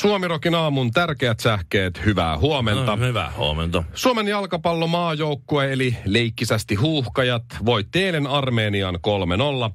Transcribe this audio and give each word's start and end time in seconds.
Suomirokin 0.00 0.54
aamun 0.54 0.90
tärkeät 0.90 1.40
sähkeet, 1.40 2.04
hyvää 2.04 2.38
huomenta. 2.38 2.96
No, 2.96 3.06
hyvää 3.06 3.32
huomenta. 3.36 3.84
Suomen 3.94 4.28
jalkapallomaajoukkue 4.28 5.72
eli 5.72 5.96
leikkisästi 6.04 6.74
huuhkajat 6.74 7.44
voitti 7.64 8.04
eilen 8.04 8.26
Armenian 8.26 8.98
3-0. 9.70 9.72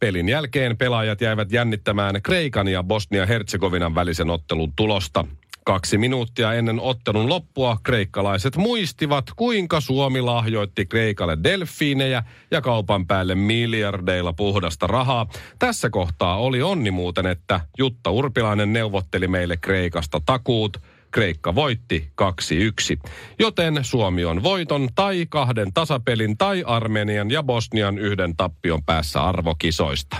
Pelin 0.00 0.28
jälkeen 0.28 0.76
pelaajat 0.76 1.20
jäivät 1.20 1.52
jännittämään 1.52 2.22
Kreikan 2.22 2.68
ja 2.68 2.82
Bosnia-Herzegovinan 2.82 3.94
välisen 3.94 4.30
ottelun 4.30 4.72
tulosta. 4.76 5.24
Kaksi 5.68 5.98
minuuttia 5.98 6.52
ennen 6.52 6.80
ottelun 6.80 7.28
loppua 7.28 7.76
kreikkalaiset 7.82 8.56
muistivat, 8.56 9.24
kuinka 9.36 9.80
Suomi 9.80 10.20
lahjoitti 10.20 10.86
Kreikalle 10.86 11.38
delfiinejä 11.44 12.22
ja 12.50 12.60
kaupan 12.60 13.06
päälle 13.06 13.34
miljardeilla 13.34 14.32
puhdasta 14.32 14.86
rahaa. 14.86 15.26
Tässä 15.58 15.90
kohtaa 15.90 16.38
oli 16.38 16.62
onni 16.62 16.90
muuten, 16.90 17.26
että 17.26 17.60
Jutta 17.78 18.10
Urpilainen 18.10 18.72
neuvotteli 18.72 19.28
meille 19.28 19.56
Kreikasta 19.56 20.20
takuut. 20.26 20.76
Kreikka 21.10 21.54
voitti 21.54 22.10
2-1. 22.22 23.10
Joten 23.38 23.78
Suomi 23.82 24.24
on 24.24 24.42
voiton 24.42 24.88
tai 24.94 25.26
kahden 25.28 25.72
tasapelin 25.74 26.38
tai 26.38 26.62
Armenian 26.66 27.30
ja 27.30 27.42
Bosnian 27.42 27.98
yhden 27.98 28.36
tappion 28.36 28.84
päässä 28.84 29.22
arvokisoista. 29.22 30.16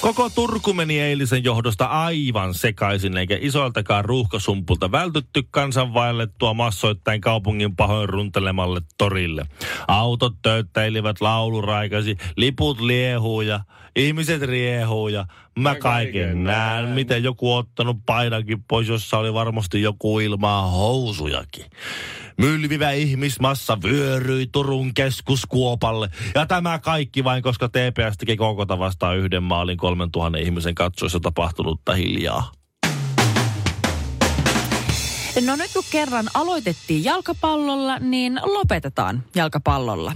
Koko 0.00 0.30
Turku 0.30 0.72
meni 0.72 1.00
eilisen 1.00 1.44
johdosta 1.44 1.84
aivan 1.84 2.54
sekaisin, 2.54 3.16
eikä 3.16 3.38
isoiltakaan 3.40 4.04
ruuhkasumpulta 4.04 4.92
vältytty 4.92 5.42
kansan 5.50 5.94
vaellettua 5.94 6.54
massoittain 6.54 7.20
kaupungin 7.20 7.76
pahoin 7.76 8.08
runtelemalle 8.08 8.80
torille. 8.98 9.46
Autot 9.88 10.34
töyttäilivät 10.42 11.20
lauluraikasi, 11.20 12.16
liput 12.36 12.80
liehuu 12.80 13.40
ja 13.40 13.60
ihmiset 13.96 14.42
riehuu 14.42 15.08
ja 15.08 15.26
mä 15.58 15.74
kaiken 15.74 16.44
näen, 16.44 16.88
miten 16.88 17.22
joku 17.22 17.52
ottanut 17.52 17.96
painankin 18.06 18.64
pois, 18.68 18.88
jossa 18.88 19.18
oli 19.18 19.34
varmasti 19.34 19.82
joku 19.82 20.20
ilmaa 20.20 20.70
housujakin. 20.70 21.64
Mylvivä 22.36 22.90
ihmismassa 22.90 23.78
vyöryi 23.82 24.46
Turun 24.46 24.94
keskuskuopalle. 24.94 26.08
Ja 26.34 26.46
tämä 26.46 26.78
kaikki 26.78 27.24
vain, 27.24 27.42
koska 27.42 27.68
TPS 27.68 28.16
teki 28.18 28.36
kokota 28.36 28.78
vastaan 28.78 29.18
yhden 29.18 29.42
maalin 29.42 29.76
3000 29.76 30.38
ihmisen 30.38 30.74
katsoessa 30.74 31.20
tapahtunutta 31.20 31.94
hiljaa. 31.94 32.59
No 35.46 35.56
nyt 35.56 35.70
kun 35.72 35.84
kerran 35.90 36.28
aloitettiin 36.34 37.04
jalkapallolla, 37.04 37.98
niin 37.98 38.40
lopetetaan 38.42 39.24
jalkapallolla. 39.34 40.12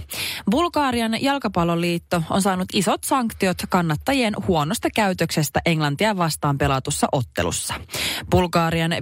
Bulgaarian 0.51 1.23
jalkapalloliitto 1.23 2.23
on 2.29 2.41
saanut 2.41 2.67
isot 2.73 3.03
sanktiot 3.03 3.57
kannattajien 3.69 4.33
huonosta 4.47 4.89
käytöksestä 4.95 5.61
Englantia 5.65 6.17
vastaan 6.17 6.57
pelatussa 6.57 7.07
ottelussa. 7.11 7.73
Bulgaarian 8.31 8.91
5-0 8.91 8.95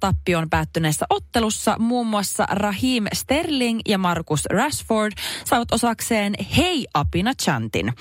tappion 0.00 0.50
päättyneessä 0.50 1.06
ottelussa 1.10 1.76
muun 1.78 2.06
muassa 2.06 2.46
Rahim 2.50 3.04
Sterling 3.12 3.80
ja 3.88 3.98
Marcus 3.98 4.46
Rashford 4.46 5.12
saivat 5.44 5.72
osakseen 5.72 6.34
hei 6.56 6.86
apina 6.94 7.34
chantin. 7.42 7.92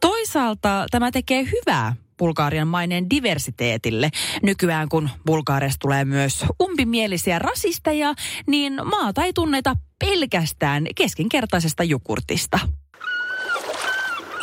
Toisaalta 0.00 0.86
tämä 0.90 1.10
tekee 1.10 1.44
hyvää 1.44 1.96
Bulgarian 2.18 2.68
maineen 2.68 3.10
diversiteetille. 3.10 4.10
Nykyään 4.42 4.88
kun 4.88 5.10
Bulgaariasta 5.26 5.78
tulee 5.80 6.04
myös 6.04 6.44
umpimielisiä 6.62 7.38
rasisteja, 7.38 8.14
niin 8.46 8.80
maata 8.84 9.24
ei 9.24 9.32
tunneta 9.32 9.76
pelkästään 9.98 10.86
keskinkertaisesta 10.96 11.84
jukurtista. 11.84 12.58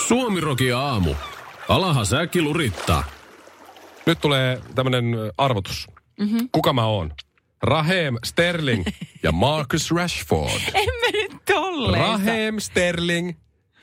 Suomiroki 0.08 0.72
aamu. 0.72 1.16
Alaha 1.70 2.06
säkki 2.06 2.42
lurittaa. 2.42 3.04
Nyt 4.06 4.20
tulee 4.22 4.62
tämmönen 4.76 5.06
arvotus. 5.38 5.88
Mm-hmm. 6.20 6.50
Kuka 6.52 6.74
mä 6.74 6.86
oon? 6.86 7.14
Raheem 7.64 8.16
Sterling 8.24 8.86
ja 9.24 9.32
Marcus 9.32 9.92
Rashford. 9.96 10.62
Emme 10.74 11.12
nyt 11.12 11.32
tolleen. 11.46 12.04
Raheem 12.04 12.60
Sterling 12.60 13.34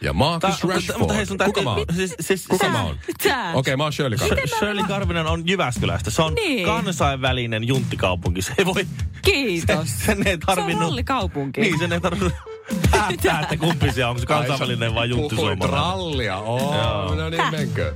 ja 0.00 0.12
Marcus 0.12 0.58
Ta- 0.60 0.68
Rashford. 0.68 0.98
mutta 0.98 1.14
hei, 1.14 1.26
sun 1.26 1.38
Kuka 1.44 1.62
mä 1.62 1.70
oon? 1.74 1.84
siis- 1.96 2.14
siis- 2.20 2.46
Kuka 2.46 2.66
sä- 2.66 2.72
mä 2.72 2.82
oon? 2.84 2.98
Okei, 3.08 3.32
okay, 3.54 3.76
mä 3.76 3.82
oon 3.82 3.92
Shirley 3.92 4.18
Karvinen. 4.18 4.48
Shirley 4.58 4.84
Karvinen 4.84 5.26
on 5.26 5.42
Jyväskylästä. 5.48 6.10
Se 6.10 6.22
on 6.22 6.34
Niin. 6.34 6.66
kansainvälinen 6.66 7.68
junttikaupunki. 7.68 8.42
Se 8.42 8.52
ei 8.58 8.66
voi... 8.66 8.86
Kiitos. 9.22 9.88
Sen, 9.88 9.98
sen 10.06 10.18
ei 10.18 10.24
Se 10.24 10.30
on 10.32 10.40
tarvinnut... 10.56 10.82
rallikaupunki. 10.82 11.60
Niin, 11.60 11.78
sen 11.78 11.92
ei 11.92 12.00
tarvinnut 12.00 12.32
päättää, 12.90 13.40
että 13.40 13.56
kumpi 13.56 13.92
se 13.92 14.04
on. 14.04 14.08
Onko 14.10 14.20
se 14.20 14.26
kansainvälinen 14.26 14.94
vai 14.94 15.08
Puhuit 15.08 15.20
junttisuomalainen. 15.20 15.70
rallia. 15.70 16.38
Oo, 16.38 16.74
Joo. 16.76 17.14
no 17.14 17.30
niin 17.30 17.50
menkö. 17.50 17.94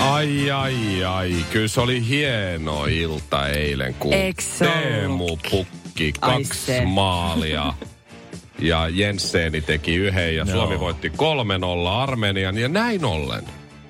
Ai, 0.00 0.50
ai, 0.50 1.04
ai. 1.04 1.36
Kyllä 1.52 1.68
se 1.68 1.80
oli 1.80 2.08
hieno 2.08 2.84
ilta 2.86 3.48
eilen, 3.48 3.94
kun 3.94 4.12
se 4.40 4.64
Teemu 4.66 5.38
pukki 5.50 6.12
kaksi 6.20 6.54
se. 6.66 6.84
maalia. 6.84 7.72
Ja 8.58 8.88
Jensseni 8.88 9.60
teki 9.60 9.94
yhden 9.94 10.36
ja 10.36 10.44
Joo. 10.44 10.56
Suomi 10.56 10.80
voitti 10.80 11.08
3-0 11.08 11.12
Armenian. 11.88 12.58
Ja 12.58 12.68
näin 12.68 13.04
ollen, 13.04 13.44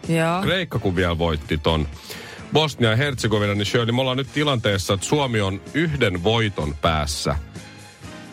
Joo. 0.09 0.43
Kreikka 0.43 0.79
kun 0.79 0.97
vielä 0.97 1.19
voitti 1.19 1.59
ton 1.59 1.89
Bosnia 2.53 2.91
ja 2.91 2.97
Herzegovina, 2.97 3.55
niin 3.55 3.67
Shirley, 3.67 3.93
me 3.93 4.01
ollaan 4.01 4.17
nyt 4.17 4.33
tilanteessa, 4.35 4.95
että 4.95 5.07
Suomi 5.07 5.41
on 5.41 5.61
yhden 5.75 6.25
voiton 6.25 6.75
päässä 6.75 7.37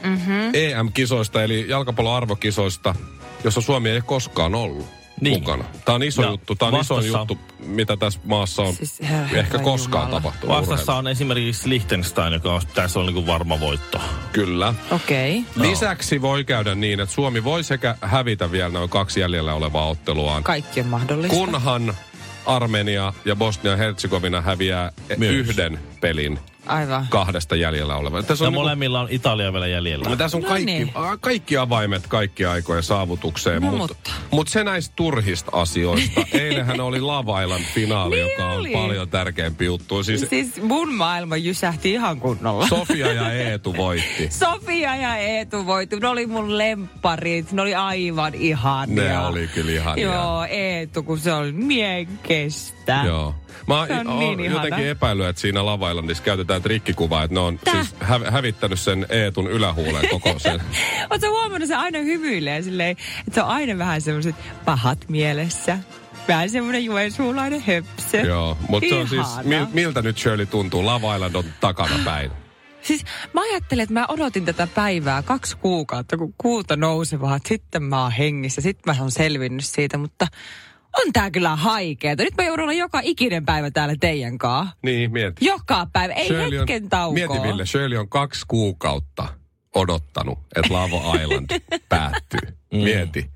mm-hmm. 0.04 0.52
EM-kisoista, 0.54 1.44
eli 1.44 1.66
jalkapallon 1.68 2.16
arvokisoista, 2.16 2.96
jossa 3.44 3.62
Suomi 3.62 3.90
ei 3.90 4.02
koskaan 4.02 4.56
ollut 4.56 5.01
Niin. 5.22 5.40
mukana. 5.40 5.64
Tämä 5.86 5.96
on 5.96 6.04
iso 6.04 6.22
Ja 6.22 6.30
juttu, 6.30 6.56
tämä 6.56 6.72
on 6.72 6.82
iso 6.82 7.02
juttu, 7.02 7.38
mitä 7.66 7.98
tässä 7.98 8.20
maassa 8.24 8.62
on 8.62 8.74
Siis, 8.76 9.02
herra 9.02 9.38
ehkä 9.38 9.60
koskaan 9.60 10.04
Jumala. 10.06 10.22
tapahtunut. 10.22 10.58
Vastassa 10.58 10.96
on 10.96 11.08
esimerkiksi 11.08 11.70
Liechtenstein, 11.70 12.34
joka 12.34 12.54
on, 12.54 12.62
tässä 12.74 13.00
on 13.00 13.06
niin 13.06 13.28
varma 13.28 13.60
voitto. 13.60 14.02
Kyllä. 14.34 14.74
Okei. 14.92 15.38
Okay. 15.40 15.70
Lisäksi 15.70 16.22
voi 16.22 16.44
käydä 16.44 16.76
niin, 16.76 17.00
että 17.00 17.16
Suomi 17.16 17.44
voi 17.44 17.64
sekä 17.64 17.96
hävitä 18.02 18.52
vielä 18.52 18.70
noin 18.70 18.90
kaksi 18.90 19.20
jäljellä 19.20 19.54
olevaa 19.54 19.88
otteluaan, 19.88 20.44
Kaikki 20.44 20.80
on 20.80 20.88
mahdollista. 20.88 21.38
kunhan 21.38 21.94
Armenia 22.46 23.14
ja 23.26 23.36
Bosnia-Herzegovina 23.36 24.42
häviää 24.42 24.92
Myös. 25.18 25.36
yhden 25.36 25.80
pelin 26.02 26.40
Aivan. 26.66 27.06
kahdesta 27.10 27.56
jäljellä 27.56 27.96
olevaa. 27.96 28.24
Tässä 28.24 28.44
Ja 28.46 28.48
on, 28.48 28.54
niinku, 28.54 28.64
molemmilla 28.64 29.00
on 29.02 29.08
Italia 29.12 29.54
vielä 29.54 29.68
jäljellä. 29.68 30.10
no, 30.10 30.16
tässä 30.16 30.38
on 30.38 30.44
No 30.44 30.50
kaikki, 30.50 30.66
niin. 30.66 30.92
a- 30.96 31.18
kaikki 31.18 31.58
avaimet 31.58 32.08
kaikki 32.08 32.46
aikojen 32.46 32.84
saavutukseen, 32.84 33.62
No, 33.62 33.72
mutta 33.72 33.94
mutta. 33.94 34.12
mut 34.32 34.48
se 34.48 34.64
näistä 34.64 34.94
turhista 34.96 35.52
asioista. 35.54 36.22
Eilenhän 36.34 36.80
oli 36.82 37.02
Lavailan 37.02 37.62
finaali, 37.74 38.16
Niin 38.16 38.30
joka 38.32 38.50
on 38.52 38.58
oli. 38.60 38.72
paljon 38.72 39.10
tärkeämpi 39.10 39.66
juttu. 39.66 40.04
Siis 40.04 40.26
Siis 40.30 40.62
mun 40.62 40.94
maailma 40.94 41.38
jysähti 41.38 41.92
ihan 41.92 42.20
kunnolla. 42.20 42.68
Sofia 42.68 43.14
ja 43.14 43.32
Eetu 43.44 43.78
voitti. 43.78 44.28
Sofia 44.32 44.96
ja 44.96 45.16
Eetu 45.18 45.66
voitti. 45.66 46.00
Ne 46.00 46.08
oli 46.08 46.28
mun 46.28 46.58
lempparit. 46.58 47.52
Ne 47.52 47.62
oli 47.62 47.76
aivan 47.76 48.36
ihania. 48.36 49.04
Ne 49.04 49.20
oli 49.28 49.48
kyllä 49.48 49.72
ihania. 49.72 50.06
Joo, 50.14 50.46
Eetu, 50.50 51.04
kun 51.04 51.20
se 51.20 51.34
oli 51.34 51.52
mien 51.52 52.08
kestä. 52.24 53.02
Joo. 53.06 53.36
Mä 53.68 53.80
oon 53.80 54.08
on 54.08 54.20
niin 54.20 54.40
ihana. 54.40 54.64
jotenkin 54.64 54.88
epäillyt, 54.90 55.28
että 55.28 55.42
siinä 55.42 55.66
Lavailandissa 55.66 56.24
käytetään 56.24 56.62
trikkikuvaa, 56.62 57.24
että 57.24 57.34
ne 57.34 57.40
on 57.40 57.60
siis 57.72 57.96
hä- 58.00 58.32
hävittänyt 58.32 58.80
sen 58.80 59.06
Eetun 59.10 59.48
ylähuuleen 59.52 60.10
koko 60.10 60.40
sen. 60.40 60.62
Oletko 61.10 61.30
huomannut, 61.30 61.68
se 61.68 61.76
aina 61.76 62.00
hymyilee 62.00 62.62
silleen, 62.62 62.92
että 62.92 63.32
se 63.34 63.42
on 63.42 63.48
aina 63.50 63.78
vähän 63.78 64.02
semmoiset 64.02 64.36
pahat 64.66 65.06
mielessä. 65.10 65.78
Vähän 66.28 66.50
semmoinen 66.50 66.86
juensuulainen 66.86 67.64
höpsö. 67.68 68.18
Joo, 68.18 68.58
mutta 68.70 68.90
se 68.90 68.96
on 68.96 69.08
siis, 69.08 69.28
mil, 69.44 69.66
miltä 69.74 70.02
nyt 70.02 70.18
Shirley 70.18 70.46
tuntuu? 70.46 70.86
Lavailand 70.86 71.36
on 71.36 71.44
takana 71.60 72.00
päin. 72.06 72.32
Siis 72.82 73.04
mä 73.34 73.42
ajattelin, 73.42 73.84
että 73.84 73.94
mä 73.94 74.06
odotin 74.08 74.46
tätä 74.46 74.68
päivää 74.68 75.22
kaksi 75.24 75.58
kuukautta, 75.58 76.18
kun 76.18 76.34
kuuta 76.38 76.76
nousevaa. 76.76 77.40
Sitten 77.46 77.84
mä 77.84 78.02
oon 78.04 78.12
hengissä, 78.12 78.62
sitten 78.62 78.96
mä 78.96 79.02
oon 79.02 79.12
selvinnyt 79.12 79.66
siitä, 79.66 79.98
mutta 79.98 80.28
on 80.98 81.14
tää 81.14 81.32
kyllä 81.32 81.56
haikeeta. 81.56 82.24
Nyt 82.24 82.34
mä 82.38 82.44
joudun 82.44 82.64
olla 82.64 82.74
joka 82.74 83.00
ikinen 83.04 83.46
päivä 83.46 83.72
täällä 83.72 83.96
teidän 84.00 84.38
kanssa. 84.38 84.76
Niin, 84.84 85.12
mieti. 85.12 85.46
Joka 85.46 85.88
päivä, 85.94 86.14
ei 86.14 86.28
Shirley 86.28 86.60
hetken 86.60 86.84
on, 86.84 86.90
taukoa. 86.90 87.14
Mieti 87.14 87.48
Ville, 87.48 87.66
Shirley 87.66 87.98
on 87.98 88.10
kaksi 88.10 88.46
kuukautta 88.48 89.28
odottanut, 89.76 90.40
että 90.56 90.74
Lavo 90.74 91.16
Island 91.16 91.62
päättyy. 91.90 92.58
Mm. 92.74 92.80
Mieti. 92.80 93.32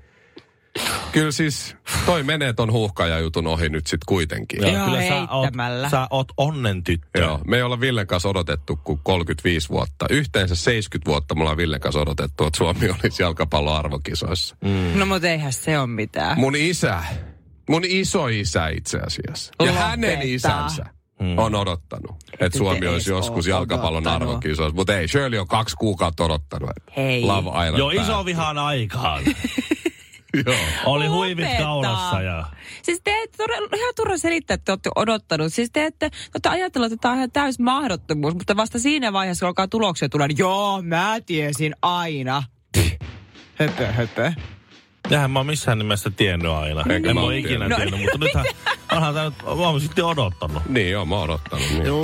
Kyllä 1.12 1.30
siis 1.30 1.76
toi 2.06 2.22
menee 2.22 2.52
ton 2.52 2.72
huuhkajajutun 2.72 3.46
ohi 3.46 3.68
nyt 3.68 3.86
sit 3.86 4.00
kuitenkin. 4.06 4.62
Joo, 4.62 4.70
Joo, 4.70 4.84
kyllä 4.84 5.02
sä 5.08 5.26
oot, 5.30 5.50
sä 5.90 6.06
oot 6.10 6.32
onnen 6.36 6.84
tyttö. 6.84 7.18
Joo, 7.18 7.40
me 7.46 7.56
ei 7.56 7.62
olla 7.62 7.80
Villen 7.80 8.06
kanssa 8.06 8.28
odotettu 8.28 8.78
kuin 8.84 9.00
35 9.02 9.68
vuotta. 9.68 10.06
Yhteensä 10.10 10.54
70 10.54 11.10
vuotta 11.10 11.34
me 11.34 11.40
ollaan 11.40 11.56
Villen 11.56 11.80
kanssa 11.80 12.00
odotettu, 12.00 12.46
että 12.46 12.56
Suomi 12.58 12.90
olisi 12.90 13.22
jalkapallon 13.22 13.76
arvokisoissa. 13.76 14.56
Mm. 14.64 14.98
No 14.98 15.06
mutta 15.06 15.28
eihän 15.28 15.52
se 15.52 15.78
ole 15.78 15.86
mitään. 15.86 16.40
Mun 16.40 16.56
isä, 16.56 17.02
mun 17.68 17.82
iso 17.84 18.28
isä 18.28 18.68
itse 18.68 18.98
asiassa, 18.98 19.52
ja 19.60 19.66
Lopeta. 19.66 19.86
hänen 19.86 20.22
isänsä 20.22 20.86
Mm. 21.20 21.38
on 21.38 21.54
odottanut, 21.54 22.16
että 22.40 22.58
Suomi 22.58 22.86
olisi 22.86 23.10
joskus 23.10 23.46
jalkapallon 23.46 24.06
arvokisoissa. 24.06 24.76
Mutta 24.76 24.98
ei, 24.98 25.08
Shirley 25.08 25.38
on 25.38 25.48
kaksi 25.48 25.76
kuukautta 25.76 26.24
odottanut. 26.24 26.70
Hei. 26.96 27.22
Love 27.24 27.48
Island 27.48 27.78
Joo, 27.78 27.90
iso 27.90 28.24
vihaan 28.24 28.58
aikaan. 28.58 29.22
Joo. 30.46 30.54
Oli 30.84 31.06
huivit 31.06 31.44
Lopeta. 31.44 31.62
kaulassa 31.62 32.22
ja... 32.22 32.46
Siis 32.82 33.00
te 33.04 33.22
ette 33.22 33.36
todella, 33.36 33.68
ihan 33.76 33.92
turha 33.96 34.16
selittää, 34.18 34.54
että 34.54 34.64
te 34.64 34.72
olette 34.72 34.90
odottanut. 34.96 35.52
Siis 35.52 35.70
te 35.72 35.84
ette, 35.86 36.10
te 36.10 36.16
olette 36.34 36.48
ajatellut, 36.48 36.92
että 36.92 37.02
tämä 37.02 37.12
on 37.12 37.18
ihan 37.18 37.30
täys 37.30 37.58
mahdottomuus, 37.58 38.34
mutta 38.34 38.56
vasta 38.56 38.78
siinä 38.78 39.12
vaiheessa, 39.12 39.44
kun 39.44 39.48
alkaa 39.48 39.68
tuloksia 39.68 40.08
tulla, 40.08 40.28
niin 40.28 40.38
joo, 40.38 40.82
mä 40.82 41.16
tiesin 41.26 41.74
aina. 41.82 42.42
Höpö, 43.54 43.86
höpö. 43.86 44.32
Eihän 45.10 45.30
mä 45.30 45.38
oon 45.38 45.46
missään 45.46 45.78
nimessä 45.78 46.10
tiennyt 46.10 46.50
aina. 46.52 46.80
Enkä 46.80 46.94
en 46.94 47.02
mä 47.04 47.14
mä 47.14 47.20
oo 47.20 47.26
ole 47.26 47.38
ikinä 47.38 47.48
tiennyt. 47.58 47.70
No, 47.70 47.76
tiennyt, 47.76 48.00
mutta 48.00 48.18
nythän 48.18 48.44
onhan 48.96 49.14
tää 49.14 49.24
nyt, 49.24 49.34
mä 49.44 49.50
oon 49.52 49.80
sitten 49.80 50.04
odottanut. 50.04 50.62
Niin 50.68 50.90
joo, 50.90 51.04
mä 51.04 51.14
oon 51.14 51.24
odottanut. 51.24 51.66
Niin. 51.70 51.94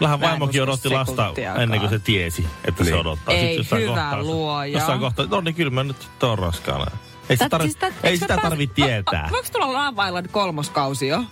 Mä 0.00 0.14
en 0.14 0.20
vaimokin 0.20 0.62
odotti 0.62 0.88
lasta 0.90 1.32
ennen 1.62 1.80
kuin 1.80 1.90
se 1.90 1.98
tiesi, 1.98 2.46
että 2.64 2.84
se 2.84 2.90
Niin. 2.90 3.00
odottaa. 3.00 3.34
Ei, 3.34 3.40
Sitten 3.40 3.56
jossain 3.56 3.82
hyvä 3.82 3.92
kohtaa 3.94 4.22
se- 4.22 4.22
luoja. 4.22 4.72
Jossain 4.78 5.00
kohtaa, 5.00 5.26
no 5.30 5.40
niin 5.40 5.54
kyllä 5.54 5.70
mä 5.70 5.84
nyt 5.84 5.96
oon 6.22 6.38
raskaana. 6.38 6.86
Ei, 7.28 7.36
se 7.36 7.44
Tät- 7.44 7.48
tarvi, 7.48 7.64
siis 7.68 7.76
tät- 7.84 7.92
ei 8.02 8.16
sitä 8.16 8.36
tarvi 8.42 8.66
tietää. 8.66 9.28
Voiko 9.32 9.48
tulla 9.52 9.72
Love 9.72 10.06
Island 10.08 10.28
kolmoskausi 10.28 11.08
jo? 11.08 11.24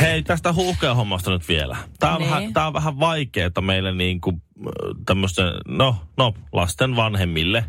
Hei, 0.00 0.22
tästä 0.22 0.52
huuhkeahommasta 0.52 1.30
nyt 1.30 1.48
vielä. 1.48 1.76
Tää 1.98 2.12
on, 2.12 2.18
Niin. 2.18 2.30
vähän, 2.30 2.52
tää 2.52 2.66
on 2.66 2.72
vähän 2.72 3.00
vaikeeta 3.00 3.60
meille 3.60 3.92
niinku 3.92 4.40
tämmöisten, 5.06 5.46
no, 5.68 5.96
no, 6.16 6.34
lasten 6.52 6.96
vanhemmille. 6.96 7.64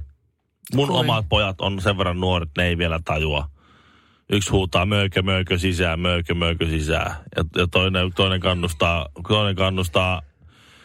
Mun 0.76 0.88
Kuin? 0.88 1.00
omat 1.00 1.26
pojat 1.30 1.62
on 1.62 1.82
sen 1.82 1.98
verran 1.98 2.20
nuoret, 2.20 2.50
ne 2.58 2.64
ei 2.68 2.78
vielä 2.78 3.00
tajua. 3.06 3.48
Yksi 4.30 4.50
huutaa 4.50 4.86
möykö, 4.86 5.22
möykö 5.22 5.58
sisään, 5.58 6.00
möykö, 6.00 6.34
möykö 6.34 6.66
sisään. 6.66 7.16
Ja, 7.36 7.44
ja 7.56 7.68
toinen, 7.68 8.14
toinen, 8.14 8.40
kannustaa, 8.40 9.06
toinen 9.28 9.56
kannustaa 9.56 10.22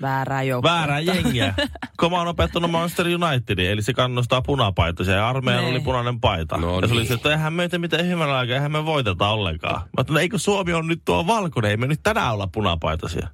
Väärää 0.02 0.42
joukkoa. 0.42 0.72
väärää 0.72 1.00
jengiä. 1.00 1.54
Kun 2.00 2.10
mä 2.10 2.18
oon 2.18 2.28
opettanut 2.28 2.70
Manchester 2.70 3.06
Unitedin, 3.06 3.70
eli 3.70 3.82
se 3.82 3.92
kannustaa 3.94 4.42
punapaitoisia. 4.42 5.14
Ja 5.14 5.28
armeijan 5.28 5.62
Nee. 5.64 5.70
oli 5.72 5.80
punainen 5.80 6.20
paita. 6.20 6.56
No 6.56 6.80
ja 6.80 6.86
se 6.86 6.92
oli 6.92 7.00
niin. 7.00 7.08
se, 7.08 7.14
että 7.14 7.30
eihän 7.30 7.52
meitä 7.52 7.78
mitään 7.78 8.06
hyvällä 8.06 8.38
aikaa, 8.38 8.54
eihän 8.54 8.72
me 8.72 8.84
voiteta 8.84 9.28
ollenkaan. 9.28 9.80
Mä 9.80 9.88
ajattelin, 9.96 10.20
eikö 10.22 10.38
Suomi 10.38 10.72
on 10.72 10.86
nyt 10.86 11.02
tuo 11.04 11.26
valkoinen, 11.26 11.70
ei 11.70 11.76
me 11.76 11.86
nyt 11.86 12.00
tänään 12.02 12.32
olla 12.34 12.46
punapaitoisia. 12.46 13.28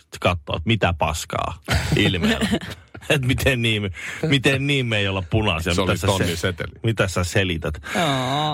Sitten 0.00 0.20
katsoo, 0.20 0.56
että 0.56 0.66
mitä 0.66 0.92
paskaa 0.98 1.54
ilmeellä. 1.96 2.48
että 3.10 3.26
miten 3.26 3.62
niin, 3.62 3.82
me- 3.82 3.90
miten 4.28 4.66
niin 4.66 4.86
me 4.86 4.98
ei 4.98 5.08
olla 5.08 5.22
punaisia. 5.30 5.74
Se 5.74 5.80
mitä 5.80 5.90
oli 5.92 5.98
sä 5.98 6.06
tonni 6.06 6.36
seteli. 6.36 6.72
Mitä 6.82 7.08
sä 7.08 7.24
selität? 7.24 7.74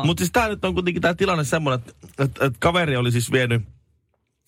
Mutta 0.05 0.21
siis 0.21 0.33
tää 0.33 0.49
nyt 0.49 0.65
on 0.65 0.75
kuitenkin 0.75 1.03
tää 1.03 1.15
tilanne 1.15 1.45
semmoinen, 1.45 1.81
että, 1.81 1.93
että, 2.25 2.47
että 2.47 2.59
kaveri 2.61 2.97
oli 2.97 3.13
siis 3.13 3.33
vienyt, 3.33 3.63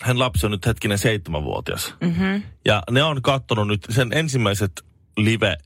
hän 0.03 0.19
lapsi 0.19 0.47
on 0.47 0.53
nyt 0.53 0.67
hetkinen 0.67 0.99
seitsemänvuotias. 0.99 1.95
Mm-hmm. 2.01 2.43
Ja 2.65 2.83
ne 2.91 3.03
on 3.03 3.23
kattonut 3.23 3.69
nyt 3.69 3.87
sen 3.91 4.09
ensimmäiset 4.13 4.73
live 5.17 5.57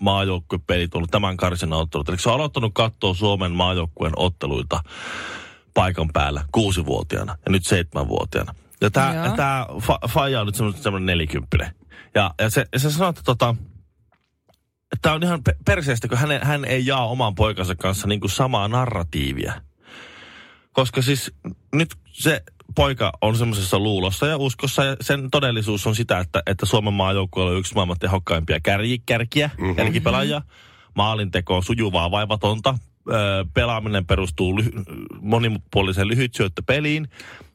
maajoukkuepelit 0.00 0.94
ollut 0.94 1.10
tämän 1.10 1.36
karsinnan 1.36 1.78
ottelut. 1.78 2.08
Eli 2.08 2.18
se 2.18 2.28
on 2.28 2.34
aloittanut 2.34 2.74
katsoa 2.74 3.14
Suomen 3.14 3.52
maajoukkueen 3.52 4.12
otteluita 4.16 4.80
paikan 5.74 6.08
päällä 6.12 6.44
kuusivuotiaana 6.52 7.36
ja 7.46 7.52
nyt 7.52 7.66
seitsemänvuotiaana. 7.66 8.54
Ja 8.80 8.90
tämä 8.90 9.14
Joo. 9.14 9.36
tää 9.36 9.66
fa, 9.80 9.98
faija 10.08 10.40
on 10.40 10.46
nyt 10.46 10.56
semmoinen 10.56 11.06
nelikymppinen. 11.06 11.74
Ja, 12.14 12.34
ja 12.38 12.50
se, 12.50 12.66
se 12.76 12.90
sanoo, 12.90 13.10
että 13.10 13.22
tota, 13.24 13.54
tämä 15.02 15.14
on 15.14 15.22
ihan 15.22 15.42
pe- 15.44 15.56
perseestä, 15.64 16.08
kun 16.08 16.18
hän, 16.18 16.40
hän 16.42 16.64
ei 16.64 16.86
jaa 16.86 17.08
oman 17.08 17.34
poikansa 17.34 17.74
kanssa 17.74 18.08
niin 18.08 18.20
kuin 18.20 18.30
samaa 18.30 18.68
narratiivia. 18.68 19.52
Koska 20.72 21.02
siis 21.02 21.32
nyt 21.74 21.94
se 22.12 22.42
poika 22.74 23.12
on 23.20 23.36
semmoisessa 23.36 23.78
luulossa 23.78 24.26
ja 24.26 24.36
uskossa 24.36 24.84
ja 24.84 24.96
sen 25.00 25.30
todellisuus 25.30 25.86
on 25.86 25.94
sitä, 25.94 26.18
että, 26.18 26.42
että 26.46 26.66
Suomen 26.66 26.94
maajoukkueella 26.94 27.52
on 27.52 27.58
yksi 27.58 27.74
maailman 27.74 27.98
tehokkaimpia 27.98 28.60
kärji, 28.60 28.98
kärkiä, 29.06 29.50
mm-hmm. 29.58 29.76
kärkipelaajia. 29.76 30.42
Maalinteko 30.94 31.56
on 31.56 31.62
sujuvaa, 31.62 32.10
vaivatonta. 32.10 32.78
Öö, 33.12 33.44
pelaaminen 33.54 34.06
perustuu 34.06 34.58
ly- 34.58 34.72
monipuoliseen 35.20 36.08
lyhytsyöttöpeliin. 36.08 37.08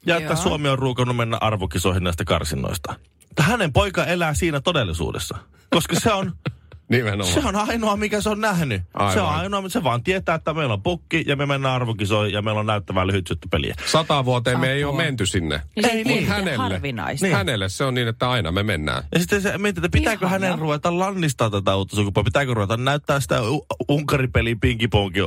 Ja 0.05 0.17
että 0.17 0.33
Joo. 0.33 0.41
Suomi 0.41 0.69
on 0.69 0.79
ruukannut 0.79 1.17
mennä 1.17 1.37
arvokisoihin 1.41 2.03
näistä 2.03 2.25
karsinnoista. 2.25 2.95
Mutta 3.29 3.43
hänen 3.43 3.73
poika 3.73 4.05
elää 4.05 4.33
siinä 4.33 4.61
todellisuudessa. 4.61 5.37
Koska 5.69 5.99
se 5.99 6.13
on, 6.13 6.31
Nimenomaan. 6.89 7.33
se 7.33 7.39
on 7.47 7.55
ainoa, 7.55 7.97
mikä 7.97 8.21
se 8.21 8.29
on 8.29 8.41
nähnyt. 8.41 8.81
Aivan. 8.93 9.13
Se 9.13 9.21
on 9.21 9.29
ainoa, 9.29 9.69
se 9.69 9.83
vaan 9.83 10.03
tietää, 10.03 10.35
että 10.35 10.53
meillä 10.53 10.73
on 10.73 10.81
pukki 10.83 11.23
ja 11.27 11.35
me 11.35 11.45
mennään 11.45 11.75
arvokisoihin 11.75 12.33
ja 12.33 12.41
meillä 12.41 12.59
on 12.59 12.65
näyttävää 12.65 13.07
lyhytsyöttöpeliä. 13.07 13.75
Sata 13.85 14.25
vuoteen 14.25 14.59
me 14.59 14.71
ei 14.71 14.83
ole 14.83 14.89
Apua. 14.93 15.03
menty 15.03 15.25
sinne. 15.25 15.61
Ei 15.75 16.03
Mut 16.03 16.13
niin. 16.13 16.27
hänelle, 16.27 16.79
niin. 17.21 17.35
hänelle 17.35 17.69
se 17.69 17.83
on 17.83 17.93
niin, 17.93 18.07
että 18.07 18.29
aina 18.29 18.51
me 18.51 18.63
mennään. 18.63 19.03
Ja 19.13 19.19
sitten 19.19 19.41
se 19.41 19.57
mietit, 19.57 19.85
että 19.85 19.97
pitääkö 19.97 20.25
Ihana. 20.25 20.45
hänen 20.45 20.59
ruveta 20.59 20.99
lannistaa 20.99 21.49
tätä 21.49 21.75
uutta 21.75 21.95
sukupolvea? 21.95 22.25
Pitääkö 22.25 22.53
ruveta 22.53 22.77
näyttää 22.77 23.19
sitä 23.19 23.41
U- 23.41 23.65
Unkaripelin 23.89 24.59
pinkiponki 24.59 25.19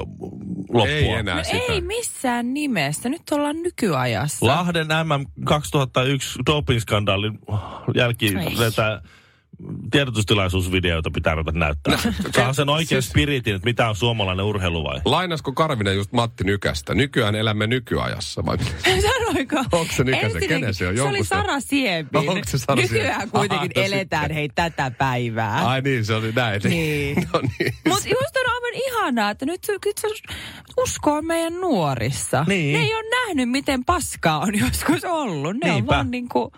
loppua? 0.72 0.88
Ei 0.94 1.08
enää 1.08 1.36
No 1.36 1.44
sitä. 1.44 1.72
ei 1.72 1.80
missään 1.80 2.54
nimessä. 2.54 3.08
Nyt 3.08 3.22
ollaan 3.30 3.56
nykyajassa. 3.62 4.46
Lahden 4.46 4.86
MM 4.86 5.44
2001 5.44 6.38
dopingskandaalin 6.46 7.38
jälki 7.94 8.26
Ei. 8.26 8.56
Tiedotustilaisuusvideoita 9.90 11.10
pitää 11.10 11.34
ruveta 11.34 11.58
näyttää. 11.58 11.98
Saa 12.36 12.52
sen 12.52 12.68
oikein 12.68 13.02
siis- 13.02 13.08
spiritin, 13.10 13.54
että 13.54 13.64
mitä 13.66 13.88
on 13.88 13.96
suomalainen 13.96 14.44
urheilu 14.46 14.84
vai? 14.84 15.00
Lainasko 15.04 15.52
Karvinen 15.52 15.96
just 15.96 16.12
Matti 16.12 16.44
Nykästä? 16.44 16.94
Nykyään 16.94 17.34
elämme 17.34 17.66
nykyajassa. 17.66 18.46
Vai? 18.46 18.58
Sanoinko? 19.18 19.56
Onko 19.72 19.92
se 19.96 20.04
Nykäsen? 20.04 20.24
Ensinnäkin, 20.24 20.48
Kenen 20.48 20.74
se 20.74 20.88
on? 20.88 20.96
Se 20.96 21.02
oli 21.02 21.24
Sara 21.24 21.60
Siepin. 21.60 22.18
Onko 22.30 22.40
se 22.46 22.58
Sara 22.58 22.76
Siepin? 22.76 22.96
Nykyään 22.96 23.30
kuitenkin 23.30 23.70
Aha, 23.76 23.88
no 23.88 23.94
eletään 23.96 24.22
sitten. 24.22 24.34
hei 24.36 24.48
tätä 24.54 24.90
päivää. 24.98 25.66
Ai 25.68 25.80
niin, 25.82 26.04
se 26.04 26.14
oli 26.14 26.32
näin. 26.32 26.60
Niin. 26.64 27.16
no 27.32 27.40
niin. 27.40 27.74
Mutta 27.88 28.08
just 28.08 28.36
on 28.36 28.54
aivan 28.54 28.74
ihanaa, 28.86 29.30
että 29.30 29.46
nyt, 29.46 29.60
nyt 29.84 29.98
se 29.98 30.08
uskoo 30.78 31.22
meidän 31.22 31.54
nuorissa. 31.60 32.44
Niin. 32.48 32.72
Ne 32.78 32.84
ei 32.84 32.94
ole 32.94 33.04
nähnyt, 33.26 33.50
miten 33.50 33.84
paskaa 33.84 34.38
on 34.38 34.58
joskus 34.58 35.04
ollut. 35.04 35.56
Ne 35.56 35.70
Niinpä. 35.70 35.76
on 35.76 35.86
vaan 35.86 36.10
niinku 36.10 36.52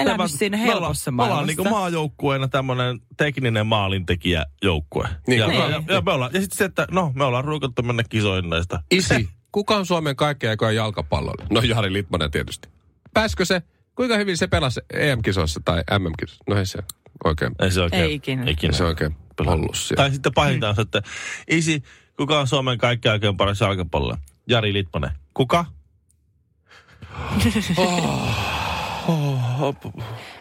elänyt 0.00 0.16
Tämä- 0.16 0.28
siinä 0.28 0.56
me 0.56 0.62
ollaan- 0.64 0.80
helpossa 0.82 1.10
Me 1.10 1.22
ollaan 1.22 1.36
maailmassa. 1.36 1.62
niinku 1.62 1.76
maajoukkueena 1.78 2.48
tämmöinen 2.48 3.00
tekninen 3.16 3.66
maalintekijä 3.66 4.46
joukkue. 4.62 5.08
Niin, 5.26 5.38
ja, 5.40 5.46
kuka- 5.46 5.58
ja, 5.58 5.82
ja, 5.88 6.00
me 6.00 6.12
ollaan, 6.12 6.30
ja 6.34 6.40
sitten 6.40 6.58
se, 6.58 6.64
että 6.64 6.86
no, 6.90 7.12
me 7.14 7.24
ollaan 7.24 7.44
ruukattu 7.44 7.82
mennä 7.82 8.02
kisoihin 8.08 8.50
näistä. 8.50 8.82
Isi, 8.90 9.28
kuka 9.52 9.76
on 9.76 9.86
Suomen 9.86 10.16
kaikkien 10.16 10.50
aikojen 10.50 10.76
jalkapallolla? 10.76 11.46
No 11.50 11.60
Jari 11.60 11.92
Litmanen 11.92 12.30
tietysti. 12.30 12.68
Pääskö 13.14 13.44
se, 13.44 13.62
kuinka 13.94 14.16
hyvin 14.16 14.36
se 14.36 14.46
pelasi 14.46 14.80
EM-kisoissa 14.94 15.60
tai 15.64 15.82
MM-kisoissa? 15.98 16.44
No 16.48 16.56
ei 16.56 16.66
se 16.66 16.78
oikein, 17.24 17.52
Ei 17.60 17.70
se 17.70 17.80
oikein. 17.80 18.02
Ei 18.04 18.14
ikinä. 18.14 18.44
ei 18.44 18.72
se 18.72 18.84
oikein 18.84 19.16
ollut 19.46 19.76
siellä. 19.76 20.02
Tai 20.02 20.10
sitten 20.10 20.32
pahinta 20.34 20.68
on 20.68 20.74
se, 20.76 20.82
että 20.82 21.02
isi, 21.50 21.82
kuka 22.16 22.40
on 22.40 22.46
Suomen 22.46 22.78
kaikki 22.78 23.08
aikojen 23.08 23.36
paras 23.36 23.60
jalkapallo? 23.60 24.16
Jari 24.48 24.72
Litmanen. 24.72 25.10
Kuka? 25.34 25.64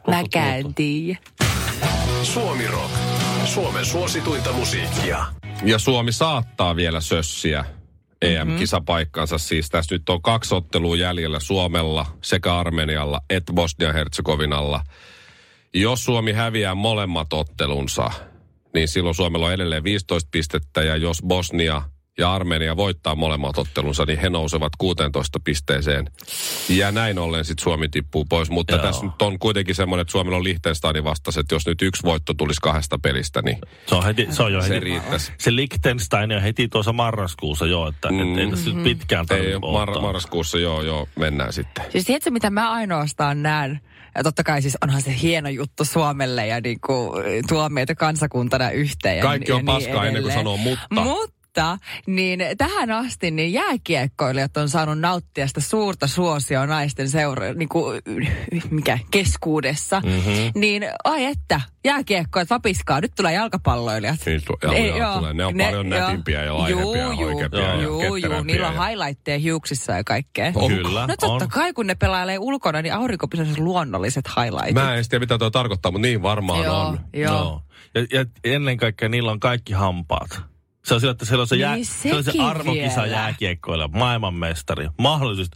Mäkään 0.08 0.74
tiedä. 0.76 1.20
Suomi 2.24 2.68
Rock. 2.68 2.94
Suomen 3.46 3.86
suosituinta 3.86 4.54
musiikkia. 4.54 5.26
Ja 5.64 5.80
Suomi 5.80 6.12
saattaa 6.12 6.76
vielä 6.76 7.02
sössiä 7.02 7.66
EM-kisapaikkansa. 8.22 9.38
Siis 9.38 9.70
tässä 9.70 9.96
nyt 9.96 10.10
on 10.10 10.22
kaksi 10.22 10.56
ottelua 10.56 10.96
jäljellä 10.96 11.40
Suomella 11.40 12.06
sekä 12.24 12.58
Armenialla 12.58 13.22
että 13.30 13.54
Bosnia-Herzegovinalla. 13.54 14.84
Jos 15.74 16.06
Suomi 16.06 16.32
häviää 16.32 16.76
molemmat 16.76 17.34
ottelunsa, 17.34 18.12
niin 18.74 18.88
silloin 18.88 19.16
Suomella 19.16 19.46
on 19.46 19.54
edelleen 19.54 19.84
15 19.84 20.30
pistettä. 20.32 20.84
Ja 20.84 20.96
jos 20.96 21.22
Bosnia 21.28 21.82
ja 22.20 22.34
Armenia 22.34 22.78
voittaa 22.78 23.16
molemmat 23.16 23.58
ottelunsa, 23.58 24.06
niin 24.06 24.20
he 24.20 24.30
nousevat 24.30 24.72
16 24.78 25.40
pisteeseen. 25.44 26.06
Ja 26.70 26.92
näin 26.92 27.20
ollen 27.20 27.46
sitten 27.46 27.64
Suomi 27.64 27.90
tippuu 27.90 28.26
pois. 28.26 28.50
Mutta 28.50 28.76
Joo. 28.76 28.84
tässä 28.84 29.06
nyt 29.06 29.22
on 29.22 29.40
kuitenkin 29.40 29.76
semmoinen, 29.76 30.02
että 30.02 30.12
Suomella 30.12 30.38
on 30.38 30.44
Liechtensteinin 30.44 31.04
vastaiset. 31.04 31.46
Jos 31.52 31.68
nyt 31.68 31.82
yksi 31.82 32.04
voitto 32.04 32.34
tulisi 32.34 32.62
kahdesta 32.62 33.00
pelistä, 33.00 33.42
niin 33.42 33.58
Se 33.88 33.96
on, 33.96 34.06
heti, 34.06 34.28
se 34.30 34.44
on 34.44 34.54
jo 34.54 34.62
se 34.62 34.70
heti. 34.70 34.80
riittäisi. 34.80 35.32
Se 35.38 35.56
Liechtenstein 35.56 36.32
on 36.32 36.42
heti 36.42 36.68
tuossa 36.68 36.94
marraskuussa 36.94 37.66
jo, 37.66 37.88
että 37.88 38.12
mm. 38.12 38.34
et, 38.34 38.40
ei 38.40 38.50
tässä 38.50 38.70
nyt 38.72 38.84
pitkään 38.84 39.26
Ei, 39.30 39.38
tarvitse 39.38 39.58
mar- 39.58 40.02
marraskuussa 40.02 40.60
joo, 40.60 40.82
joo, 40.82 41.08
mennään 41.16 41.54
sitten. 41.54 41.86
Siis 41.92 42.06
tiedätkö, 42.06 42.32
mitä 42.32 42.50
mä 42.50 42.72
ainoastaan 42.72 43.44
näen? 43.44 43.80
Ja 44.16 44.24
totta 44.24 44.44
kai 44.44 44.62
siis 44.62 44.78
onhan 44.84 45.02
se 45.02 45.16
hieno 45.22 45.50
juttu 45.50 45.86
Suomelle 45.86 46.48
ja 46.48 46.62
niinku, 46.62 47.14
tuo 47.48 47.70
meitä 47.70 47.96
kansakuntana 47.96 48.70
yhteen. 48.72 49.18
Ja 49.18 49.24
Kaikki 49.24 49.52
ja 49.52 49.56
on 49.56 49.66
paskaa 49.66 50.06
ennen 50.06 50.24
kuin 50.24 50.34
sanoo 50.34 50.58
mutta. 50.58 50.88
Mutta 50.92 51.39
Mutta 51.50 51.78
niin 52.08 52.40
tähän 52.58 52.92
asti 52.92 53.32
niin 53.32 53.54
jääkiekkoilijat 53.54 54.58
on 54.58 54.70
saanut 54.70 55.00
nauttia 55.00 55.48
sitä 55.48 55.62
suurta 55.62 56.08
suosioa 56.08 56.66
naisten 56.66 57.10
seura, 57.10 57.54
niin 57.54 57.70
kuin, 57.70 58.02
mikä, 58.72 59.00
keskuudessa. 59.12 60.02
Mm-hmm. 60.06 60.52
Niin 60.62 60.84
ai 61.04 61.26
että, 61.26 61.62
jääkiekkoit 61.86 62.50
vapiskaa, 62.50 63.02
nyt 63.02 63.12
tulee 63.18 63.34
jalkapalloilijat. 63.34 64.16
Niin, 64.26 64.42
tu- 64.48 64.58
joo, 64.64 64.74
Ei, 64.74 64.88
joo, 64.88 64.98
joo. 64.98 65.18
tulee. 65.18 65.34
Ne 65.34 65.46
on 65.46 65.58
Ne- 65.58 65.64
paljon 65.66 65.92
joo. 65.92 66.00
nätimpiä 66.02 66.44
ja 66.44 66.58
laihempia 66.58 66.98
ja 66.98 67.04
Juu, 67.04 67.20
juu. 67.22 67.40
ja 67.40 67.82
Juu, 67.84 68.16
juu, 68.16 68.44
niillä 68.44 68.68
on 68.68 68.76
ja- 68.76 68.86
highlightteja 68.88 69.40
hiuksissa 69.40 69.92
ja 69.94 70.04
kaikkea. 70.04 70.46
Onko? 70.48 70.68
Kyllä, 70.68 71.08
No 71.08 71.16
totta 71.20 71.46
on. 71.46 71.50
kai, 71.50 71.74
kun 71.74 71.88
ne 71.88 71.96
pelailee 71.96 72.38
ulkona, 72.40 72.82
niin 72.82 72.94
aurinko 72.94 73.28
pitäisi 73.28 73.62
luonnolliset 73.62 74.26
highlightit. 74.42 74.74
Mä 74.74 74.96
en 74.96 75.10
tiedä, 75.10 75.24
mitä 75.24 75.38
tuo 75.38 75.50
tarkoittaa, 75.50 75.92
mutta 75.92 76.08
niin 76.08 76.22
varmaan 76.22 76.64
joo, 76.64 76.88
on. 76.88 77.00
joo. 77.14 77.34
Joo. 77.34 77.62
Ja, 77.96 78.20
ja 78.20 78.26
ennen 78.44 78.78
kaikkea 78.78 79.10
niillä 79.10 79.32
on 79.32 79.40
kaikki 79.40 79.74
hampaat. 79.74 80.42
Se 80.86 80.94
on 80.94 81.00
sillä, 81.00 81.12
että 81.12 81.26
siellä 81.26 81.42
on 81.42 81.48
se, 81.48 81.56
jää, 81.56 81.76
Niin 81.76 81.86
se, 81.86 82.16
on 82.16 82.24
se 82.24 82.32
arvokisa 82.40 83.02
vielä. 83.02 83.16
jääkiekkoilla, 83.16 83.88
maailmanmestari, 83.88 84.88
mahdollisuus. 84.98 85.50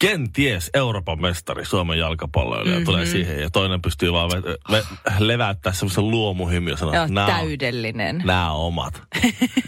Kenties 0.00 0.70
Euroopan 0.74 1.20
mestari 1.20 1.64
Suomen 1.64 1.98
jalkapalloilija 1.98 2.74
mm-hmm. 2.74 2.84
tulee 2.84 3.06
siihen 3.06 3.40
ja 3.40 3.50
toinen 3.50 3.82
pystyy 3.82 4.12
vaan 4.12 4.30
ve, 4.30 4.42
ve, 4.70 4.82
leväyttää 5.18 5.72
semmoisen 5.72 6.10
luomuhymyn 6.10 6.70
ja 6.70 6.76
sanoa, 6.76 6.94
Joo, 6.94 7.06
täydellinen. 7.26 8.22
nämä 8.24 8.52
on 8.52 8.66
omat. 8.66 9.02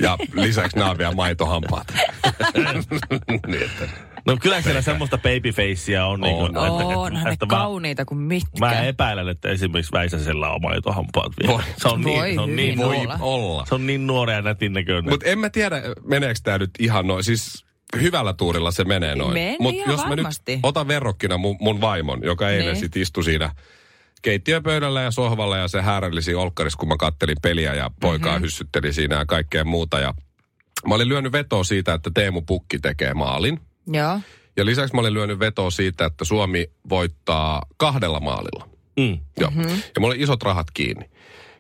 Ja 0.01 0.19
lisäksi 0.35 0.79
nämä 0.79 0.91
on 0.91 0.99
vielä 0.99 1.15
maitohampaat. 1.15 1.87
niin, 3.47 3.63
että, 3.63 3.89
No 4.27 4.37
kyllä 4.41 4.63
siellä 4.63 4.83
semmoista 4.83 5.19
babyfacea 5.19 6.07
on. 6.07 6.21
Niin 6.21 6.37
kuin, 6.37 6.57
Onhan 6.57 7.25
ne 7.25 7.31
mä, 7.31 7.37
kauniita 7.47 8.05
kuin 8.05 8.19
mitkä. 8.19 8.59
mä 8.59 8.83
epäilen, 8.83 9.29
että 9.29 9.49
esimerkiksi 9.49 9.93
Väisäsellä 9.93 10.51
on 10.51 10.63
maitohampaat 10.63 11.33
vielä. 11.43 11.53
Voi- 11.53 11.63
se 11.77 11.89
on, 11.89 12.05
voi 12.05 12.23
niin, 12.27 12.35
se 12.35 12.41
on 12.41 12.57
niin, 12.57 12.79
voi 12.79 12.97
olla. 12.97 13.19
olla. 13.21 13.65
se 13.69 13.75
on 13.75 13.87
niin 13.87 14.07
nuori 14.07 14.33
ja 14.33 14.43
nätin 14.43 14.73
näköinen. 14.73 15.11
Mutta 15.11 15.27
en 15.27 15.39
mä 15.39 15.51
tiedä, 15.51 15.83
meneekö 16.05 16.41
tämä 16.43 16.59
nyt 16.59 16.71
ihan 16.79 17.07
noin. 17.07 17.25
Siis 17.25 17.65
hyvällä 18.01 18.33
tuurilla 18.33 18.71
se 18.71 18.85
menee 18.85 19.15
noin. 19.15 19.33
Menee 19.33 19.57
Mut 19.61 19.75
ihan 19.75 19.91
jos 19.91 20.03
mä 20.05 20.09
varmasti. 20.11 20.53
nyt 20.53 20.61
otan 20.65 20.89
verrokkina 20.89 21.39
mun, 21.39 21.57
mun 21.61 21.81
vaimon, 21.81 22.21
joka 22.23 22.51
eilen 22.51 22.67
Niin. 22.67 22.77
sit 22.77 22.97
istui 22.97 23.25
siinä 23.25 23.51
keittiöpöydällä 24.23 25.03
ja 25.03 25.11
sohvalla 25.11 25.57
ja 25.57 25.69
se 25.69 25.83
häärellisi 25.83 26.35
olkkarissa, 26.35 26.79
kun 26.79 26.89
mä 26.89 26.97
kattelin 26.97 27.37
peliä 27.43 27.75
ja 27.75 27.91
poikaa 28.01 28.33
mm-hmm. 28.33 28.43
hyssytteli 28.45 28.93
siinä 28.93 29.17
ja 29.17 29.27
kaikkea 29.27 29.65
muuta. 29.65 29.99
Ja 30.01 30.15
mä 30.89 30.95
olin 30.95 31.09
lyönyt 31.09 31.33
vetoa 31.33 31.65
siitä, 31.65 31.95
että 31.95 32.11
Teemu 32.15 32.43
Pukki 32.43 32.79
tekee 32.79 33.15
maalin. 33.15 33.61
Joo. 33.87 34.21
Ja 34.57 34.67
lisäksi 34.67 34.95
mä 34.95 35.01
olin 35.01 35.15
lyönyt 35.15 35.39
vetoa 35.39 35.71
siitä, 35.71 36.05
että 36.05 36.25
Suomi 36.25 36.67
voittaa 36.89 37.63
kahdella 37.77 38.21
maalilla. 38.21 38.69
Mm. 38.99 39.19
Joo. 39.41 39.51
Mm-hmm. 39.51 39.71
Ja 39.71 40.01
mulla 40.01 40.15
oli 40.15 40.23
isot 40.23 40.43
rahat 40.43 40.71
kiinni. 40.71 41.11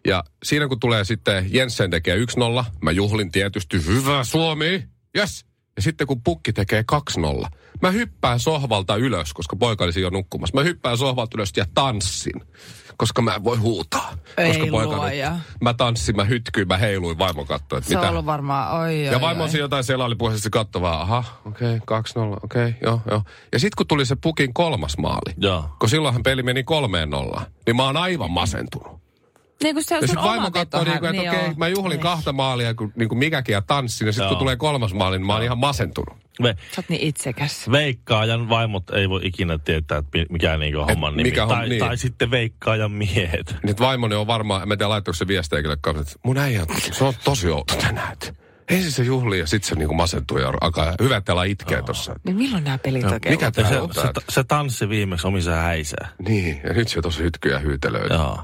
Ja 0.07 0.25
siinä 0.43 0.69
kun 0.69 0.81
tulee 0.81 1.05
sitten 1.05 1.49
Jensen 1.51 1.91
tekee 1.91 2.17
1-0, 2.17 2.65
mä 2.83 2.91
juhlin 2.91 3.33
tietysti, 3.33 3.85
hyvä 3.87 4.25
Suomi, 4.25 4.85
yes. 5.19 5.47
Ja 5.77 5.83
sitten 5.83 6.07
kun 6.07 6.23
pukki 6.23 6.53
tekee 6.53 6.85
2-0, 7.45 7.49
mä 7.83 7.91
hyppään 7.91 8.41
sohvalta 8.41 8.97
ylös, 8.97 9.33
koska 9.33 9.57
poika 9.57 9.85
olisi 9.85 10.01
jo 10.01 10.11
nukkumassa. 10.11 10.55
Mä 10.57 10.63
hyppään 10.63 10.99
sohvalta 10.99 11.37
ylös 11.37 11.53
ja 11.57 11.65
tanssin, 11.75 12.43
koska 12.97 13.23
mä 13.23 13.35
en 13.35 13.45
voi 13.45 13.57
huutaa. 13.57 14.13
Ei 14.37 14.49
koska 14.49 14.67
poika 14.71 14.97
luoja. 14.97 15.37
Mä 15.61 15.75
tanssin, 15.75 16.17
mä 16.17 16.25
hytkyin, 16.25 16.69
mä 16.69 16.77
heiluin, 16.77 17.19
vaimo 17.19 17.45
katsoi, 17.45 17.79
että 17.79 17.91
Se 17.91 17.97
on 17.97 18.01
mitä. 18.03 18.11
ollut 18.11 18.27
varmaan, 18.27 18.81
oi, 18.81 18.89
oi, 18.89 19.05
Ja 19.05 19.21
vaimo 19.21 19.43
oi. 19.43 19.59
jotain 19.59 19.85
siellä 19.85 20.05
oli 20.05 20.15
puheessa, 20.15 20.51
vaan, 20.81 21.01
aha, 21.01 21.25
okei, 21.45 21.77
okay, 21.77 22.01
2-0, 22.01 22.39
okei, 22.43 22.69
okay, 22.69 22.75
joo, 22.83 23.01
joo. 23.11 23.23
Ja 23.53 23.59
sitten 23.59 23.77
kun 23.77 23.87
tuli 23.87 24.07
se 24.07 24.17
pukin 24.17 24.55
kolmas 24.55 24.99
maali, 24.99 25.35
Joo. 25.37 25.65
kun 25.79 25.89
silloinhan 25.89 26.23
peli 26.23 26.43
meni 26.43 26.65
kolmeen 26.65 27.11
nollaan, 27.11 27.47
niin 27.67 27.77
mä 27.77 27.85
oon 27.85 27.97
aivan 27.97 28.31
masentunut. 28.31 29.06
Niin 29.63 29.75
kuin 29.75 29.85
se 29.85 29.95
on 29.95 30.03
Ja 30.03 30.07
sun 30.07 30.09
sitten 30.09 30.25
vaimo 30.25 30.41
oma 30.47 30.51
katsoo, 30.51 30.81
vetohan, 30.81 31.03
niinku, 31.03 31.07
että 31.07 31.13
niin 31.23 31.31
okei, 31.31 31.41
okay, 31.41 31.55
mä 31.57 31.69
juhlin 31.69 31.91
Niin. 31.91 32.01
kahta 32.01 32.33
maalia, 32.33 32.75
kun, 32.75 32.93
niin 32.97 33.09
kuin 33.09 33.19
mikäkin 33.19 33.53
ja 33.53 33.63
tanssin. 33.63 34.07
Ja 34.07 34.13
sitten 34.13 34.29
kun 34.29 34.37
tulee 34.39 34.57
kolmas 34.57 34.95
maali, 34.95 35.19
niin 35.19 35.27
mä 35.27 35.33
oon 35.35 35.43
ihan 35.43 35.59
masentunut. 35.59 36.17
Ve, 36.43 36.57
Sä 36.75 36.81
oot 36.81 36.89
niin 36.89 37.03
itsekäs. 37.09 37.71
veikkaajan 37.71 38.49
vaimot 38.49 38.91
ei 38.91 39.09
voi 39.09 39.21
ikinä 39.25 39.59
tietää, 39.59 39.99
että 39.99 40.19
mi- 40.19 40.27
mikä 40.31 40.57
niinku 40.57 40.79
homman 40.81 41.17
nimi. 41.17 41.29
mikä 41.31 41.47
tai, 41.47 41.69
niin. 41.69 41.79
tai 41.81 41.97
sitten 41.97 42.31
veikkaajan 42.31 42.93
miehet. 42.93 43.57
Nyt 43.63 43.81
vaimoni 43.81 44.15
on 44.15 44.27
varmaan, 44.27 44.63
en 44.63 44.69
mä 44.69 44.77
tiedä 44.77 44.89
laittoiko 44.89 45.17
se 45.17 45.27
viestiä 45.27 45.63
kyllä 45.63 45.77
kanssa, 45.81 46.03
että 46.03 46.15
mun 46.23 46.39
äijä, 46.39 46.67
se 46.93 47.05
on 47.05 47.15
tosi 47.25 47.51
outo 47.51 47.75
tänään. 47.75 48.13
että 48.13 48.33
Ensin 48.71 48.93
se 48.93 49.03
juhlii 49.03 49.41
ja 49.41 49.47
sitten 49.47 49.69
se 49.69 49.75
niinku 49.75 49.95
masentuu 49.95 50.39
ja 50.39 50.53
alkaa, 50.61 50.95
hyvä, 51.03 51.17
että 51.17 51.33
älä 51.33 51.45
itkee 51.45 51.83
tossa. 51.83 52.15
Niin 52.25 52.37
milloin 52.37 52.65
nämä 52.65 52.79
pelit 52.79 53.05
oikein 53.05 53.33
mikä 53.33 53.51
tää 53.51 53.69
se, 53.69 53.81
on 53.81 53.95
se, 53.95 54.01
se 54.29 54.45
tanssi 54.45 54.89
viimeksi 54.89 55.27
omissa 55.27 55.55
häisää. 55.55 56.09
Niin, 56.29 56.61
ja 56.65 56.73
nyt 56.73 56.89
se 56.89 57.03
tosi 57.03 57.23
hytkyy 57.23 57.53
ja 57.53 57.59
hyytelöi. 57.59 58.07
Joo. 58.11 58.39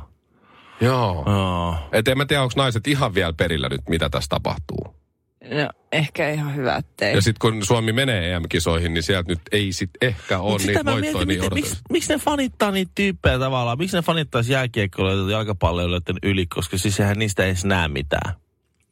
Joo. 0.80 1.24
Joo. 1.26 1.76
Et 1.92 2.08
en 2.08 2.18
mä 2.18 2.24
tiedä, 2.26 2.42
onko 2.42 2.54
naiset 2.56 2.86
ihan 2.86 3.14
vielä 3.14 3.32
perillä 3.32 3.68
nyt, 3.68 3.80
mitä 3.88 4.08
tässä 4.10 4.28
tapahtuu. 4.28 5.02
No, 5.50 5.68
ehkä 5.92 6.30
ihan 6.30 6.56
hyvä, 6.56 6.76
ettei. 6.76 7.14
Ja 7.14 7.20
sitten 7.22 7.38
kun 7.40 7.64
Suomi 7.66 7.92
menee 7.92 8.32
EM-kisoihin, 8.32 8.94
niin 8.94 9.02
sieltä 9.02 9.28
nyt 9.32 9.40
ei 9.52 9.72
sit 9.72 9.90
ehkä 10.02 10.38
ole 10.38 10.52
Mut 10.52 10.62
niitä 10.66 10.84
voittoja 10.84 11.12
mietin, 11.12 11.28
niin 11.28 11.40
miten- 11.40 11.54
miksi, 11.54 11.76
miksi 11.90 12.12
ne 12.12 12.18
fanittaa 12.18 12.70
niitä 12.70 12.92
tyyppejä 12.94 13.38
tavallaan? 13.38 13.78
Miksi 13.78 13.96
ne 13.96 14.02
fanittaisi 14.02 14.52
jääkiekkoilijoita 14.52 15.32
jalkapalloilijoiden 15.32 16.16
yli, 16.22 16.46
koska 16.46 16.78
siis 16.78 17.00
eihän 17.00 17.18
niistä 17.18 17.42
ei 17.42 17.48
edes 17.50 17.64
näe 17.64 17.88
mitään. 17.88 18.34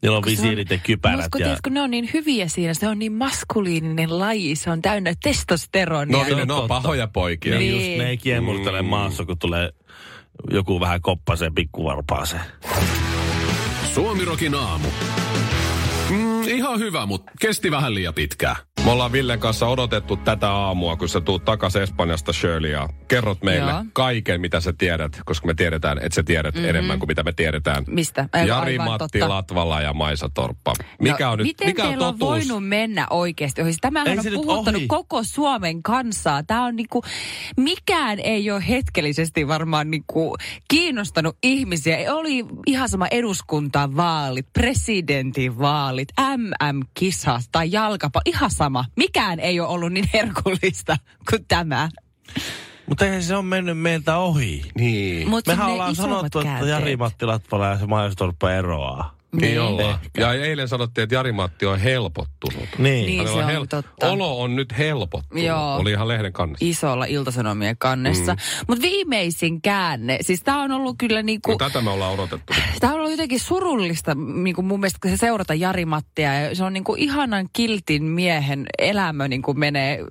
Niillä 0.02 0.16
on 0.18 0.24
visiirit 0.26 0.70
ja 0.70 0.78
kypärät. 0.78 1.16
Musta, 1.16 1.30
kun, 1.30 1.40
Ja... 1.40 1.56
kun 1.64 1.74
ne 1.74 1.82
on 1.82 1.90
niin 1.90 2.10
hyviä 2.14 2.48
siinä, 2.48 2.74
se 2.74 2.88
on 2.88 2.98
niin 2.98 3.12
maskuliininen 3.12 4.18
laji, 4.18 4.56
se 4.56 4.70
on 4.70 4.82
täynnä 4.82 5.14
testosteronia. 5.22 6.16
No, 6.18 6.24
niin, 6.36 6.48
ne 6.48 6.54
on 6.54 6.68
pahoja 6.68 7.06
poikia. 7.08 7.58
Niin. 7.58 7.72
Niin. 7.74 7.88
Just, 7.90 7.98
ne 7.98 8.08
ei 8.10 8.16
kiemurtele 8.16 8.82
Mm. 8.82 8.88
maassa, 8.88 9.24
kun 9.24 9.38
tulee 9.38 9.70
joku 10.50 10.80
vähän 10.80 11.00
koppaseen 11.00 11.54
pikkuvarpaaseen. 11.54 12.42
Suomirokin 13.94 14.54
aamu. 14.54 14.88
Ihan 16.50 16.78
hyvä, 16.78 17.06
mutta 17.06 17.32
kesti 17.40 17.70
vähän 17.70 17.94
liian 17.94 18.14
pitkään. 18.14 18.56
Me 18.84 18.90
ollaan 18.90 19.12
Villen 19.12 19.40
kanssa 19.40 19.66
odotettu 19.66 20.16
tätä 20.16 20.50
aamua, 20.52 20.96
kun 20.96 21.08
sä 21.08 21.20
tuut 21.20 21.44
takas 21.44 21.76
Espanjasta, 21.76 22.32
Shirley, 22.32 22.70
ja 22.70 22.88
kerrot 23.08 23.42
meille 23.42 23.70
Joo. 23.70 23.84
kaiken, 23.92 24.40
mitä 24.40 24.60
sä 24.60 24.72
tiedät, 24.78 25.20
koska 25.24 25.46
me 25.46 25.54
tiedetään, 25.54 25.98
että 25.98 26.14
sä 26.14 26.22
tiedät 26.22 26.54
mm-hmm. 26.54 26.68
enemmän 26.70 26.98
kuin 26.98 27.08
mitä 27.08 27.22
me 27.22 27.32
tiedetään. 27.32 27.84
Mistä? 27.86 28.28
Ei, 28.34 28.48
Jari 28.48 28.72
aivan 28.72 28.86
Matti 28.86 29.18
totta. 29.18 29.28
Latvala 29.28 29.80
ja 29.80 29.92
Maisa 29.92 30.30
Torppa. 30.34 30.74
Mikä 31.02 31.24
no, 31.24 31.32
on 31.32 31.38
nyt, 31.38 31.46
miten 31.46 31.68
mikä 31.68 31.82
on 31.82 31.88
teillä 31.88 32.08
on 32.08 32.18
totuus? 32.18 32.30
voinut 32.30 32.68
mennä 32.68 33.06
oikeasti 33.10 33.62
ohi? 33.62 33.72
Tämähän 33.80 34.08
Ei 34.08 34.18
on 34.18 34.24
puhuttanut 34.32 34.78
ohi. 34.78 34.86
koko 34.86 35.22
Suomen 35.24 35.82
kansaa. 35.82 36.42
Tämä 36.42 36.64
on 36.64 36.76
niinku, 36.76 37.02
mikään 37.56 38.18
ei 38.18 38.50
ole 38.50 38.64
hetkellisesti 38.68 39.48
varmaan 39.48 39.90
niinku 39.90 40.36
kiinnostanut 40.68 41.36
ihmisiä. 41.42 42.14
Oli 42.14 42.44
ihan 42.66 42.88
sama 42.88 43.06
eduskuntavaalit, 43.06 44.46
presidentinvaalit, 44.52 46.08
MM-kisat 46.72 47.42
tai 47.52 47.72
jalkapallo. 47.72 48.22
Ihan 48.24 48.50
sama. 48.50 48.84
Mikään 48.96 49.40
ei 49.40 49.60
ole 49.60 49.68
ollut 49.68 49.92
niin 49.92 50.08
herkullista 50.12 50.96
kuin 51.30 51.44
tämä. 51.48 51.88
Mutta 52.86 53.04
eihän 53.04 53.22
se 53.22 53.36
on 53.36 53.44
mennyt 53.44 53.78
meiltä 53.78 54.16
ohi. 54.16 54.62
Niin. 54.74 55.28
Mutta 55.28 55.50
Mehän 55.50 55.68
ollaan 55.68 55.96
sanottu, 55.96 56.40
että 56.40 56.66
Jari 56.66 56.96
Matti 56.96 57.26
Latvala 57.26 57.66
ja 57.66 57.78
se 57.78 57.86
eroaa. 58.52 59.19
Niin 59.32 59.42
Niin. 59.42 59.60
ollaan. 59.60 59.98
Ja 60.18 60.32
eilen 60.34 60.68
sanottiin, 60.68 61.02
että 61.02 61.14
Jari 61.14 61.32
Matti 61.32 61.66
on 61.66 61.78
helpottunut. 61.78 62.68
Niin. 62.78 63.06
Niin. 63.06 63.28
Se 63.28 63.32
on 63.58 63.68
totta. 63.68 64.10
Olo 64.10 64.40
on 64.40 64.56
nyt 64.56 64.78
helpottunut. 64.78 65.44
Joo. 65.44 65.76
Oli 65.76 65.90
ihan 65.90 66.08
lehden 66.08 66.32
kannessa. 66.32 66.66
Isolla 66.66 67.04
iltasanomien 67.04 67.76
kannessa. 67.78 68.32
Mm. 68.34 68.38
Mutta 68.68 68.82
viimeisin 68.82 69.62
käänne, 69.62 70.18
siis 70.20 70.42
tämä 70.42 70.62
on 70.62 70.72
ollut 70.72 70.96
kyllä 70.98 71.22
niinku... 71.22 71.50
No, 71.50 71.56
tätä 71.56 71.80
me 71.80 71.90
ollaan 71.90 72.12
odotettu. 72.14 72.52
Tämä 72.80 72.92
on 72.92 72.98
ollut 72.98 73.10
jotenkin 73.10 73.40
surullista 73.40 74.14
niin 74.14 74.54
kuin 74.54 74.66
mun 74.66 74.80
mielestä 74.80 75.08
se 75.08 75.16
seurata 75.16 75.54
Jari 75.54 75.84
Mattia. 75.84 76.34
Ja 76.40 76.54
se 76.54 76.64
on 76.64 76.72
niin 76.72 76.84
kuin 76.84 77.00
ihanan 77.00 77.48
kiltin 77.52 78.04
miehen 78.04 78.66
elämä 78.78 79.28
niin 79.28 79.42
kuin 79.42 79.58
menee 79.58 80.04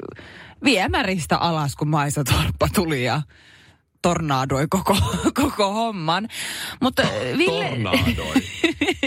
viemäristä 0.64 1.38
alas, 1.38 1.76
kun 1.76 1.88
Maisa 1.88 2.24
Torppa 2.24 2.68
tuli 2.76 3.04
ja 3.04 3.22
tornaadoi 4.01 4.68
koko, 4.70 4.98
koko 5.41 5.74
homman. 5.74 6.27
Mutta 6.82 7.03
Ville... 7.38 7.70
Tornaadoi. 7.70 8.36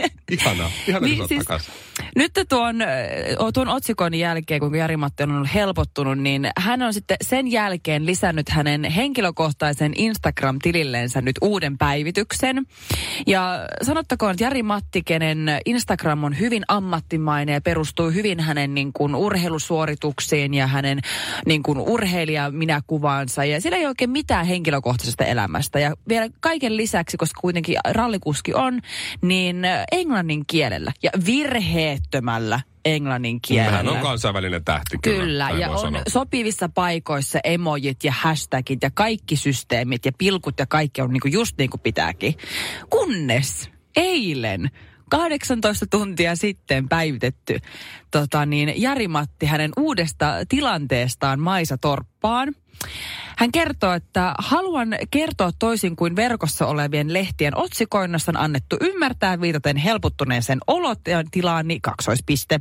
Ihana. 0.32 0.70
Ihana, 0.88 1.06
Niin, 1.06 1.28
siis-. 1.28 1.70
Nyt 2.16 2.32
tuon, 2.48 2.76
tuon 3.54 3.68
otsikon 3.68 4.14
jälkeen, 4.14 4.60
kun 4.60 4.74
Jari-Matti 4.74 5.22
on 5.22 5.32
ollut 5.32 5.54
helpottunut, 5.54 6.18
niin 6.18 6.48
hän 6.58 6.82
on 6.82 6.94
sitten 6.94 7.16
sen 7.22 7.48
jälkeen 7.48 8.06
lisännyt 8.06 8.48
hänen 8.48 8.84
henkilökohtaisen 8.84 9.92
Instagram-tililleensä 9.96 11.20
nyt 11.20 11.36
uuden 11.40 11.78
päivityksen. 11.78 12.66
Ja 13.26 13.68
sanottakoon, 13.82 14.30
että 14.32 14.44
Jari-Matti, 14.44 15.02
kenen 15.02 15.60
Instagram 15.66 16.24
on 16.24 16.38
hyvin 16.38 16.62
ammattimainen 16.68 17.52
ja 17.52 17.60
perustuu 17.60 18.10
hyvin 18.10 18.40
hänen 18.40 18.74
niin 18.74 18.92
kuin, 18.92 19.14
urheilusuorituksiin 19.14 20.54
ja 20.54 20.66
hänen 20.66 21.00
niin 21.46 21.62
kuin, 21.62 21.78
urheilija-minäkuvaansa. 21.78 23.44
Ja 23.44 23.60
siellä 23.60 23.78
ei 23.78 23.86
oikein 23.86 24.10
mitään 24.10 24.46
henkilökohtaisesta 24.46 25.24
elämästä. 25.24 25.80
Ja 25.80 25.94
vielä 26.08 26.28
kaiken 26.40 26.76
lisäksi, 26.76 27.16
koska 27.16 27.40
kuitenkin 27.40 27.76
rallikuski 27.90 28.54
on, 28.54 28.80
niin 29.22 29.64
ö, 29.64 29.84
englannin 30.22 30.44
kielellä 30.46 30.92
ja 31.02 31.10
virheettömällä 31.26 32.60
englannin 32.84 33.40
kielellä. 33.40 33.76
Hän 33.76 33.88
on 33.88 33.98
kansainvälinen 33.98 34.64
tähti. 34.64 34.98
Kyllä, 35.02 35.20
Kyllä, 35.24 35.50
ja 35.50 35.70
on 35.70 35.78
sanoa. 35.78 36.02
sopivissa 36.08 36.68
paikoissa 36.68 37.38
emojit 37.44 38.04
ja 38.04 38.12
hashtagit 38.12 38.82
ja 38.82 38.90
kaikki 38.94 39.36
systeemit 39.36 40.04
ja 40.04 40.12
pilkut 40.18 40.54
ja 40.58 40.66
kaikki 40.66 41.02
on 41.02 41.10
niinku 41.10 41.28
just 41.28 41.58
niin 41.58 41.70
kuin 41.70 41.80
pitääkin. 41.80 42.34
Kunnes 42.90 43.70
eilen 43.96 44.70
18 45.12 45.86
tuntia 45.90 46.36
sitten 46.36 46.88
päivitetty 46.88 47.58
tota 48.10 48.46
niin, 48.46 48.74
Jari-Matti 48.76 49.46
hänen 49.46 49.70
uudesta 49.78 50.32
tilanteestaan 50.48 51.40
Maisa 51.40 51.78
Torppaan. 51.78 52.54
Hän 53.36 53.52
kertoo, 53.52 53.92
että 53.92 54.34
haluan 54.38 54.88
kertoa 55.10 55.50
toisin 55.58 55.96
kuin 55.96 56.16
verkossa 56.16 56.66
olevien 56.66 57.12
lehtien 57.12 57.56
otsikoinnassa 57.56 58.32
on 58.32 58.36
annettu 58.36 58.76
ymmärtää 58.80 59.40
viitaten 59.40 59.76
helpottuneeseen 59.76 60.58
olotilaani 60.66 61.80
kaksoispiste. 61.80 62.60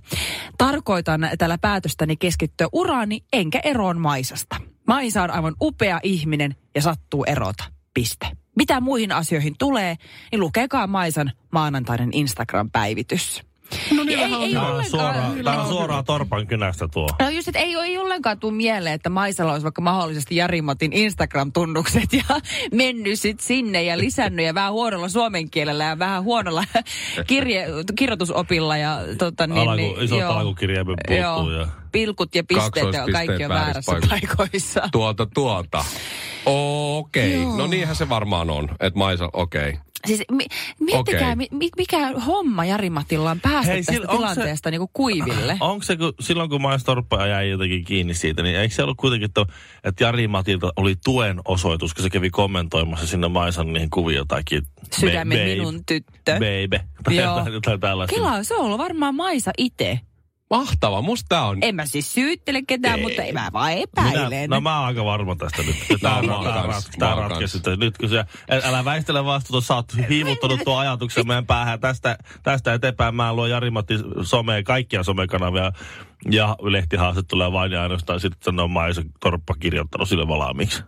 Tarkoitan 0.58 1.30
tällä 1.38 1.58
päätöstäni 1.58 2.18
keskittyä 2.18 2.68
uraani 2.74 3.24
enkä 3.34 3.60
eroon 3.64 4.00
Maisasta. 4.00 4.56
Maisa 4.88 5.24
on 5.24 5.32
aivan 5.32 5.56
upea 5.62 6.00
ihminen 6.04 6.56
ja 6.76 6.82
sattuu 6.82 7.24
erota. 7.28 7.64
Piste. 7.94 8.41
Mitä 8.56 8.82
muihin 8.82 9.12
asioihin 9.12 9.56
tulee, 9.60 9.96
niin 10.32 10.40
lukekaa 10.40 10.88
Maisan 10.88 11.32
maanantainen 11.52 12.10
Instagram-päivitys. 12.14 13.51
No 13.96 14.04
niin, 14.04 14.20
Ei- 14.20 14.26
ei 14.26 14.58
ollenkaan. 14.58 14.86
Suoraan, 14.86 15.44
tää 15.44 15.62
on 15.62 15.68
suoraan 15.68 16.06
torpan 16.06 16.48
kynästä 16.48 16.88
tuo. 16.88 17.10
No 17.20 17.30
just, 17.30 17.48
että 17.48 17.60
ei, 17.60 17.76
ei 17.76 17.98
ollenkaan 17.98 18.40
tule 18.40 18.54
mieleen, 18.54 18.96
että 18.96 19.10
Maisalla 19.10 19.52
olisi 19.52 19.64
vaikka 19.64 19.82
mahdollisesti 19.82 20.36
Jari-Matin 20.36 20.94
Instagram-tunnukset 20.94 22.14
ja 22.14 22.24
mennyt 22.72 23.20
sit 23.20 23.40
sinne 23.40 23.84
ja 23.84 23.98
lisännyt 23.98 24.46
ja 24.46 24.54
vähän 24.54 24.72
huonolla 24.72 25.10
suomen 25.10 25.50
kielellä 25.50 25.84
ja 25.84 26.00
vähän 26.00 26.24
huonolla 26.24 26.64
kirje, 27.28 27.68
kirjoitusopilla 27.96 28.78
ja 28.78 29.00
tota 29.18 29.48
niin, 29.48 29.58
Alaku, 29.58 29.76
niin 29.76 30.02
isot 30.02 30.22
alkukirjaimet 30.22 31.00
puuttuu 31.08 31.52
ja... 31.52 31.68
Pilkut 31.92 32.36
ja 32.36 32.44
pisteet 32.44 32.94
ja 32.94 33.06
kaikki 33.12 33.44
on 33.44 33.50
väärässä 33.50 33.92
väärissä 33.92 34.28
paikoissa. 34.28 34.90
Tuota, 34.92 35.28
tuota. 35.34 35.86
Okei. 36.46 37.34
Joo. 37.34 37.44
Okay. 37.44 37.58
No 37.58 37.68
niinhän 37.68 37.96
se 37.96 38.10
varmaan 38.10 38.50
on. 38.50 38.70
Että 38.80 38.98
Maisa, 39.00 39.30
okei. 39.34 39.70
Okay. 39.70 39.91
Siis 40.08 40.22
mi, 40.32 40.46
miettikää, 40.80 41.32
Okei. 41.34 41.48
mi, 41.52 41.70
mikä 41.78 42.12
homma 42.26 42.66
Jari-Matilla 42.66 43.32
on 43.32 43.40
päästä 43.42 43.72
Hei, 43.72 43.80
tästä 43.80 43.92
sillä- 43.94 44.08
onko 44.08 44.28
se- 44.28 44.34
tilanteesta 44.34 44.72
niinku 44.72 44.90
kuiville. 44.94 45.58
Onko 45.72 45.84
se, 45.84 45.98
kun, 45.98 46.14
silloin 46.20 46.50
kun 46.50 46.62
Maistorppa 46.62 47.26
jäi 47.28 47.50
jotenkin 47.50 47.84
kiinni 47.86 48.14
siitä, 48.14 48.44
niin 48.44 48.56
eikö 48.56 48.76
se 48.76 48.84
ollut 48.84 48.98
kuitenkin, 48.98 49.26
että, 49.26 49.46
että 49.84 50.04
Jari 50.04 50.28
Matilta 50.28 50.72
oli 50.76 50.96
tuen 51.04 51.40
osoitus, 51.46 51.94
kun 51.94 52.04
se 52.04 52.10
kävi 52.10 52.30
kommentoimassa 52.30 53.08
sinne 53.08 53.28
Maisan 53.28 53.74
niihin 53.74 53.90
kuviin 53.90 54.18
jotakin. 54.18 54.62
Sydämen 55.00 55.38
babe, 55.38 55.56
minun 55.56 55.86
tyttö. 55.86 56.34
Baby. 56.34 56.80
Tai 57.04 57.16
Joo. 57.18 57.38
jotain, 57.38 57.54
jotain 57.54 57.80
tällaista. 57.80 58.16
Kela, 58.16 58.44
se 58.44 58.56
on 58.56 58.66
ollut 58.66 58.78
varmaan 58.78 59.16
Maisa 59.16 59.52
itse. 59.58 60.00
Mahtava. 60.52 61.02
Musta 61.02 61.26
tää 61.30 61.46
on... 61.46 61.58
En 61.62 61.76
mä 61.76 61.86
siis 61.86 62.14
syyttele 62.14 62.62
ketään, 62.68 63.00
Ei. 63.00 63.02
mutta 63.02 63.22
mä 63.34 63.50
vaan 63.54 63.72
epäilen. 63.72 64.30
Minä, 64.30 64.56
no 64.56 64.62
mä 64.62 64.80
oon 64.80 64.88
aika 64.88 65.06
varma 65.06 65.36
tästä 65.36 65.64
nyt. 65.64 65.76
Oon 66.04 66.30
on 66.30 66.44
tää, 66.44 66.80
tää 67.00 67.16
ratkesi. 67.16 67.62
Nyt 67.78 67.98
kun 67.98 68.10
se, 68.10 68.26
älä 68.64 68.86
väistele 68.86 69.26
vastuuta, 69.26 69.68
sä 69.68 69.76
oot 69.76 69.86
hiivuttanut 70.10 70.60
tuon 70.64 70.80
ajatuksen 70.80 71.28
meidän 71.28 71.46
päähän. 71.46 71.80
Tästä, 71.80 72.18
tästä 72.44 72.74
eteenpäin 72.74 73.16
mä 73.16 73.34
luon 73.34 73.50
Jari-Matti 73.50 73.94
somea, 74.22 74.64
kaikkia 74.64 75.04
somekanavia 75.04 75.72
ja 76.32 76.56
lehtihaaste 76.62 77.24
tulee 77.24 77.52
vain 77.52 77.72
ja 77.72 77.82
ainoastaan 77.82 78.20
sitten 78.20 78.44
sanoo 78.44 78.68
Maisa 78.68 79.02
Torppa 79.20 79.54
kirjoittanut 79.60 80.10
sille 80.10 80.28
valmiiksi. 80.28 80.84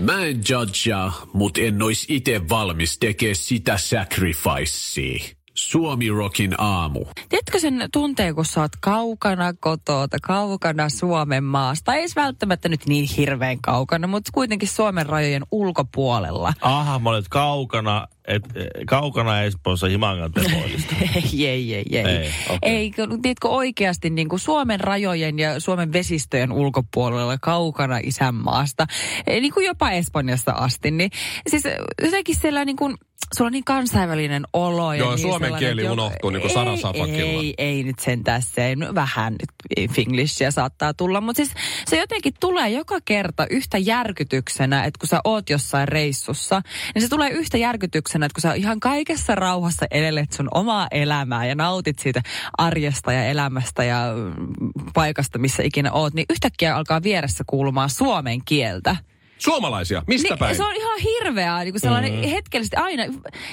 Mä 0.00 0.24
en 0.24 0.40
judgea, 0.48 1.12
mut 1.32 1.58
en 1.58 1.82
ois 1.82 2.06
ite 2.08 2.48
valmis 2.48 2.98
tekee 2.98 3.34
sitä 3.34 3.78
sacrificea. 3.78 5.41
Suomi 5.54 6.08
Rockin 6.08 6.54
aamu. 6.58 7.04
Tiedätkö 7.28 7.58
sen 7.58 7.88
tunteen, 7.92 8.34
kun 8.34 8.44
sä 8.44 8.60
oot 8.60 8.72
kaukana 8.80 9.52
kotota, 9.60 10.16
kaukana 10.22 10.88
Suomen 10.88 11.44
maasta? 11.44 11.94
Ei 11.94 12.06
välttämättä 12.16 12.68
nyt 12.68 12.86
niin 12.86 13.08
hirveän 13.16 13.60
kaukana, 13.60 14.06
mutta 14.06 14.30
kuitenkin 14.34 14.68
Suomen 14.68 15.06
rajojen 15.06 15.42
ulkopuolella. 15.50 16.52
Aha, 16.60 16.98
mä 16.98 17.10
olet 17.10 17.28
kaukana, 17.28 18.08
et, 18.28 18.42
e, 18.56 18.84
kaukana 18.86 19.42
Espoossa 19.42 19.86
Himangan 19.86 20.32
tepoilista. 20.32 20.94
ei, 21.32 21.46
ei, 21.46 21.74
ei, 21.74 21.84
ei. 21.90 22.06
Ei, 22.06 22.30
okei. 22.48 22.70
ei 22.70 22.92
tiedätkö 23.22 23.48
oikeasti 23.48 24.10
niin 24.10 24.28
kuin 24.28 24.40
Suomen 24.40 24.80
rajojen 24.80 25.38
ja 25.38 25.60
Suomen 25.60 25.92
vesistöjen 25.92 26.52
ulkopuolella 26.52 27.38
kaukana 27.38 27.98
isänmaasta, 28.02 28.86
Eh, 29.26 29.40
niin 29.40 29.52
kuin 29.54 29.66
jopa 29.66 29.90
Espanjasta 29.90 30.52
asti. 30.52 30.90
Niin, 30.90 31.10
siis 31.46 31.62
jotenkin 32.02 32.36
siellä 32.36 32.64
niin 32.64 32.76
kuin, 32.76 32.96
sulla 33.36 33.48
on 33.48 33.52
niin 33.52 33.64
kansainvälinen 33.64 34.44
olo. 34.52 34.92
Ja 34.92 34.98
Joo, 34.98 35.10
niin 35.10 35.22
suomen 35.22 35.54
kieli 35.54 35.84
jo- 35.84 35.92
unohtuu 35.92 36.30
niin 36.30 36.40
kuin 36.42 36.68
Ei, 36.68 36.76
Safakilla. 36.76 37.40
Ei, 37.40 37.54
ei 37.58 37.84
nyt 37.84 37.98
sen 37.98 38.24
tässä, 38.24 38.66
ei, 38.66 38.76
no 38.76 38.94
vähän 38.94 39.32
nyt 39.32 39.90
finglishia 39.92 40.50
saattaa 40.50 40.94
tulla, 40.94 41.20
mutta 41.20 41.36
siis 41.36 41.54
se 41.86 41.98
jotenkin 41.98 42.32
tulee 42.40 42.68
joka 42.68 42.98
kerta 43.04 43.46
yhtä 43.50 43.78
järkytyksenä, 43.78 44.84
että 44.84 44.98
kun 44.98 45.08
sä 45.08 45.20
oot 45.24 45.50
jossain 45.50 45.88
reissussa, 45.88 46.62
niin 46.94 47.02
se 47.02 47.08
tulee 47.08 47.30
yhtä 47.30 47.56
järkytyksenä, 47.56 48.26
että 48.26 48.34
kun 48.34 48.50
sä 48.50 48.54
ihan 48.54 48.80
kaikessa 48.80 49.34
rauhassa 49.34 49.86
elelet 49.90 50.32
sun 50.32 50.48
omaa 50.54 50.86
elämää 50.90 51.46
ja 51.46 51.54
nautit 51.54 51.98
siitä 51.98 52.22
arjesta 52.58 53.12
ja 53.12 53.24
elämästä 53.24 53.84
ja 53.84 54.12
mm, 54.14 54.72
paikasta, 54.94 55.38
missä 55.38 55.62
ikinä 55.62 55.92
oot, 55.92 56.14
niin 56.14 56.26
yhtäkkiä 56.30 56.76
alkaa 56.76 57.02
vieressä 57.02 57.44
kuulumaan 57.46 57.90
suomen 57.90 58.44
kieltä. 58.44 58.96
Suomalaisia. 59.44 60.02
Mistä 60.06 60.28
Niin, 60.28 60.38
päin? 60.38 60.56
se 60.56 60.64
on 60.64 60.76
ihan 60.76 60.98
hirveää, 60.98 61.64
niin 61.64 61.72
kuin 61.72 61.80
sellainen 61.80 62.12
mm. 62.12 62.20
hetkellisesti 62.20 62.76
aina 62.76 63.02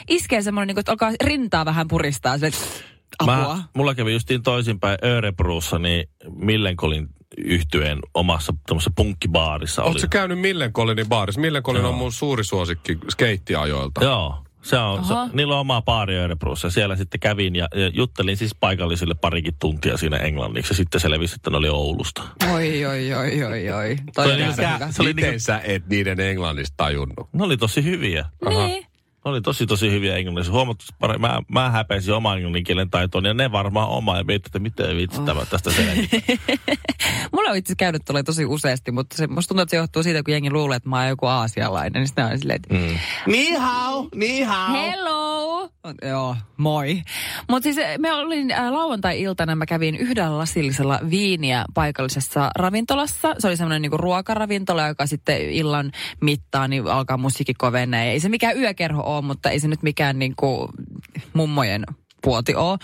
iskee 0.08 0.42
semmoinen, 0.42 0.68
niin 0.68 0.76
kuin, 0.76 0.82
että 0.82 0.92
alkaa 0.92 1.12
rintaa 1.24 1.66
vähän 1.66 1.88
puristaa. 1.88 2.38
Se, 2.38 2.52
apua. 3.20 3.56
Mä, 3.56 3.64
mulla 3.74 3.96
kävi 3.96 4.14
justiin 4.14 4.44
toisinpäin 4.44 4.98
Örebruussa, 5.04 5.80
niin 5.80 6.10
Millenkolin 6.36 7.08
yhtyeen 7.38 8.00
omassa 8.14 8.54
tämmöisessä 8.66 8.92
punkkibaarissa 8.96 9.84
oli. 9.84 9.92
Oletko 9.92 10.08
käynyt 10.10 10.40
Millencolinin 10.40 11.10
baarissa? 11.10 11.42
Millencolin 11.42 11.86
on 11.86 11.96
mun 11.96 12.12
suuri 12.12 12.44
suosikki 12.44 12.98
skeittiajoilta. 13.10 14.04
Joo. 14.04 14.44
Se 14.62 14.78
on, 14.78 15.06
se, 15.06 15.14
Aha. 15.14 15.30
niillä 15.34 15.54
on 15.54 15.60
oma 15.60 15.82
baari 15.82 16.18
Örebrussa. 16.18 16.70
Siellä 16.70 16.96
sitten 16.96 17.20
kävin 17.20 17.56
ja, 17.56 17.68
ja 17.76 17.88
juttelin 17.88 18.38
siis 18.38 18.56
paikallisille 18.56 19.16
parikin 19.16 19.54
tuntia 19.60 19.98
siinä 19.98 20.18
englanniksi. 20.18 20.72
Ja 20.72 20.76
sitten 20.76 21.02
selvisi, 21.02 21.36
että 21.36 21.50
ne 21.50 21.58
oli 21.58 21.70
Oulusta. 21.70 22.22
Oi, 22.54 22.86
oi, 22.86 23.14
oi, 23.14 23.44
oi, 23.44 23.70
oi. 23.72 23.96
Se 23.98 24.04
Toi 24.16 24.26
oli 24.26 24.34
on 24.34 24.40
niinku 24.40 24.56
se 24.92 25.02
oli 25.02 25.14
Miten 25.14 25.30
niinku- 25.30 25.40
sä 25.40 25.62
et 25.64 25.88
niiden 25.88 26.20
englannista 26.20 26.74
tajunnut? 26.78 27.30
Ne 27.34 27.44
oli 27.44 27.58
tosi 27.58 27.84
hyviä. 27.84 28.26
Niin. 28.50 28.86
Ne 29.26 29.32
oli 29.32 29.42
tosi 29.42 29.66
tosi 29.66 29.92
hyviä 29.92 30.16
englannissa. 30.18 30.52
Huomattavasti 30.54 30.96
paremmin. 31.00 31.32
Mä, 31.32 31.42
mä 31.48 31.70
häpesin 31.70 32.14
oman 32.14 32.38
englannin 32.38 32.64
kielen 32.64 32.90
taitoon 32.90 33.26
ja 33.26 33.34
ne 33.34 33.52
varmaan 33.52 33.90
oma. 33.90 34.18
Ja 34.18 34.24
mietin, 34.24 34.48
että 34.48 34.60
miten 34.60 34.98
vitsi 34.98 35.22
tämä 35.22 35.46
tästä 35.46 35.72
selvittää. 35.72 36.20
Mulla 37.34 37.50
on 37.50 37.58
itse 37.58 37.74
käynyt 37.78 38.02
tulee 38.06 38.24
tosi 38.24 38.46
useasti, 38.46 38.92
mutta 38.92 39.18
se, 39.18 39.28
musta 39.28 39.48
tuntuu, 39.48 39.62
että 39.62 39.72
se 39.72 39.78
johtuu 39.78 40.04
siitä, 40.04 40.24
kun 40.24 40.32
jengi 40.32 40.52
luulee, 40.52 40.76
että 40.78 40.90
mä 40.90 40.98
oon 41.00 41.08
joku 41.08 41.26
aasialainen. 41.26 41.94
Niin 41.94 42.08
sitten 42.08 42.26
on 42.26 42.40
silleen, 42.40 42.56
että 42.56 42.74
Mm. 42.76 42.98
Ni 43.34 43.54
hao, 43.54 44.10
ni 44.16 44.42
hao. 44.42 44.74
hello! 44.74 45.70
Joo, 46.02 46.36
moi. 46.58 47.02
Mutta 47.50 47.64
siis 47.64 47.78
eh, 47.78 47.98
me 48.00 48.14
olin 48.14 48.52
äh, 48.52 48.72
lauantai-iltana, 48.72 49.56
mä 49.56 49.66
kävin 49.66 49.96
yhdellä 49.96 50.38
lasillisella 50.38 51.00
viiniä 51.10 51.66
paikallisessa 51.74 52.52
ravintolassa. 52.56 53.36
Se 53.40 53.48
oli 53.48 53.58
semmoinen 53.58 53.82
niinku 53.82 53.98
ruokaravintola, 53.98 54.88
joka 54.88 55.06
sitten 55.06 55.42
illan 55.42 55.92
mittaan 56.22 56.70
niin 56.70 56.88
alkaa 56.88 57.18
musiikki 57.18 57.54
kovenee. 57.54 58.12
Ei 58.12 58.20
se 58.20 58.30
mikään 58.30 58.58
yökerho 58.58 59.04
ole, 59.16 59.22
mutta 59.22 59.50
ei 59.50 59.60
se 59.60 59.68
nyt 59.68 59.84
mikään 59.84 60.20
niinku 60.20 60.70
mummojen 61.34 61.84
puoti 62.22 62.56
oo. 62.56 62.78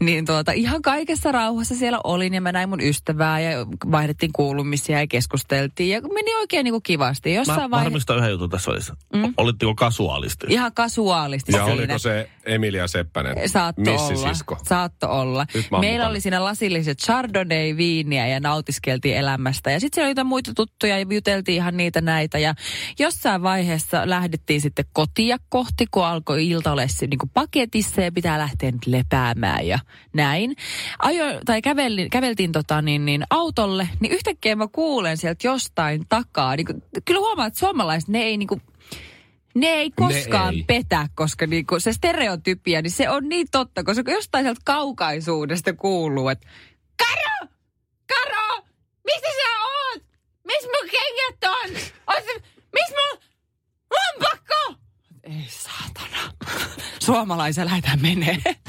Niin 0.00 0.26
tuota, 0.26 0.52
ihan 0.52 0.82
kaikessa 0.82 1.32
rauhassa 1.32 1.74
siellä 1.74 2.00
olin 2.04 2.34
ja 2.34 2.40
mä 2.40 2.52
näin 2.52 2.68
mun 2.68 2.80
ystävää 2.80 3.40
ja 3.40 3.66
vaihdettiin 3.92 4.32
kuulumisia 4.32 5.00
ja 5.00 5.06
keskusteltiin 5.06 5.90
ja 5.90 6.00
meni 6.00 6.34
oikein 6.34 6.64
niinku 6.64 6.80
kivasti. 6.80 7.30
Mä 7.30 7.36
Jossain 7.36 7.56
vaiheessa 7.56 7.84
varmistan 7.84 8.16
yhden 8.18 8.30
jutun 8.30 8.50
tässä 8.50 8.70
välissä. 8.70 8.94
Mm. 9.14 9.34
Olitteko 9.36 9.74
kasuaalisti? 9.74 10.46
ihan 10.50 10.72
kasuaalisti 10.74 11.52
Ja 11.52 11.64
siinä. 11.64 11.72
oliko 11.74 11.98
se 11.98 12.30
Emilia 12.46 12.88
Seppänen? 12.88 13.48
Saatto 13.48 13.82
olla. 13.90 14.08
Missisisko? 14.10 14.58
Saatto 14.68 15.06
olla. 15.20 15.46
Mä 15.54 15.60
oon 15.76 15.80
Meillä 15.80 15.96
mukana. 15.98 16.10
oli 16.10 16.20
siinä 16.20 16.44
lasilliset 16.44 16.98
Chardonnay-viiniä 16.98 18.26
ja 18.26 18.40
nautiskeltiin 18.40 19.16
elämästä. 19.16 19.70
Ja 19.70 19.80
sitten 19.80 19.94
siellä 19.96 20.06
oli 20.06 20.10
jotain 20.10 20.26
muita 20.26 20.52
tuttuja 20.56 20.98
ja 20.98 21.06
juteltiin 21.10 21.56
ihan 21.56 21.76
niitä 21.76 22.00
näitä. 22.00 22.38
Ja 22.38 22.54
jossain 22.98 23.42
vaiheessa 23.42 24.02
lähdettiin 24.04 24.60
sitten 24.60 24.84
kotia 24.92 25.36
kohti, 25.48 25.86
kun 25.90 26.04
alkoi 26.06 26.48
ilta 26.48 26.72
olla 26.72 26.82
niin 27.00 27.18
kuin 27.18 27.30
paketissa 27.34 28.00
ja 28.00 28.12
pitää 28.12 28.38
lähteä 28.38 28.72
lepäämään 28.86 29.66
ja 29.66 29.78
näin. 30.12 30.56
Ajo, 30.98 31.24
tai 31.44 31.62
kävelin, 31.62 32.10
käveltiin 32.10 32.52
tota 32.52 32.82
niin, 32.82 33.04
niin 33.04 33.22
autolle, 33.30 33.88
niin 34.00 34.12
yhtäkkiä 34.12 34.56
mä 34.56 34.68
kuulen 34.72 35.16
sieltä 35.16 35.46
jostain 35.46 36.04
takaa. 36.08 36.56
Niin 36.56 36.66
kuin, 36.66 36.82
kyllä 37.04 37.20
huomaa, 37.20 37.46
että 37.46 37.58
suomalaiset, 37.58 38.08
ne 38.08 38.22
ei 38.22 38.36
niin 38.36 38.48
kuin, 38.48 38.62
ne 39.54 39.66
ei 39.66 39.90
koskaan 39.90 40.54
ei. 40.54 40.64
petä, 40.66 41.08
koska 41.14 41.46
niinku 41.46 41.80
se 41.80 41.92
stereotypia, 41.92 42.82
niin 42.82 42.90
se 42.90 43.10
on 43.10 43.28
niin 43.28 43.46
totta, 43.50 43.84
koska 43.84 44.12
jostain 44.12 44.44
sieltä 44.44 44.60
kaukaisuudesta 44.64 45.72
kuuluu, 45.72 46.28
että 46.28 46.48
Karo! 46.98 47.52
Karo! 48.08 48.64
Mistä 49.04 49.28
sä 49.28 49.62
oot? 49.62 50.02
Missä 50.46 50.68
mun 50.68 50.90
kengät 50.90 51.44
on? 51.44 51.80
se, 52.24 52.42
missä 52.72 52.94
mun 52.94 53.20
lompakko? 53.90 54.80
Ei 55.22 55.46
saatana. 55.48 56.32
Suomalaisia 57.06 57.64
lähdetään 57.64 58.02
menee. 58.02 58.42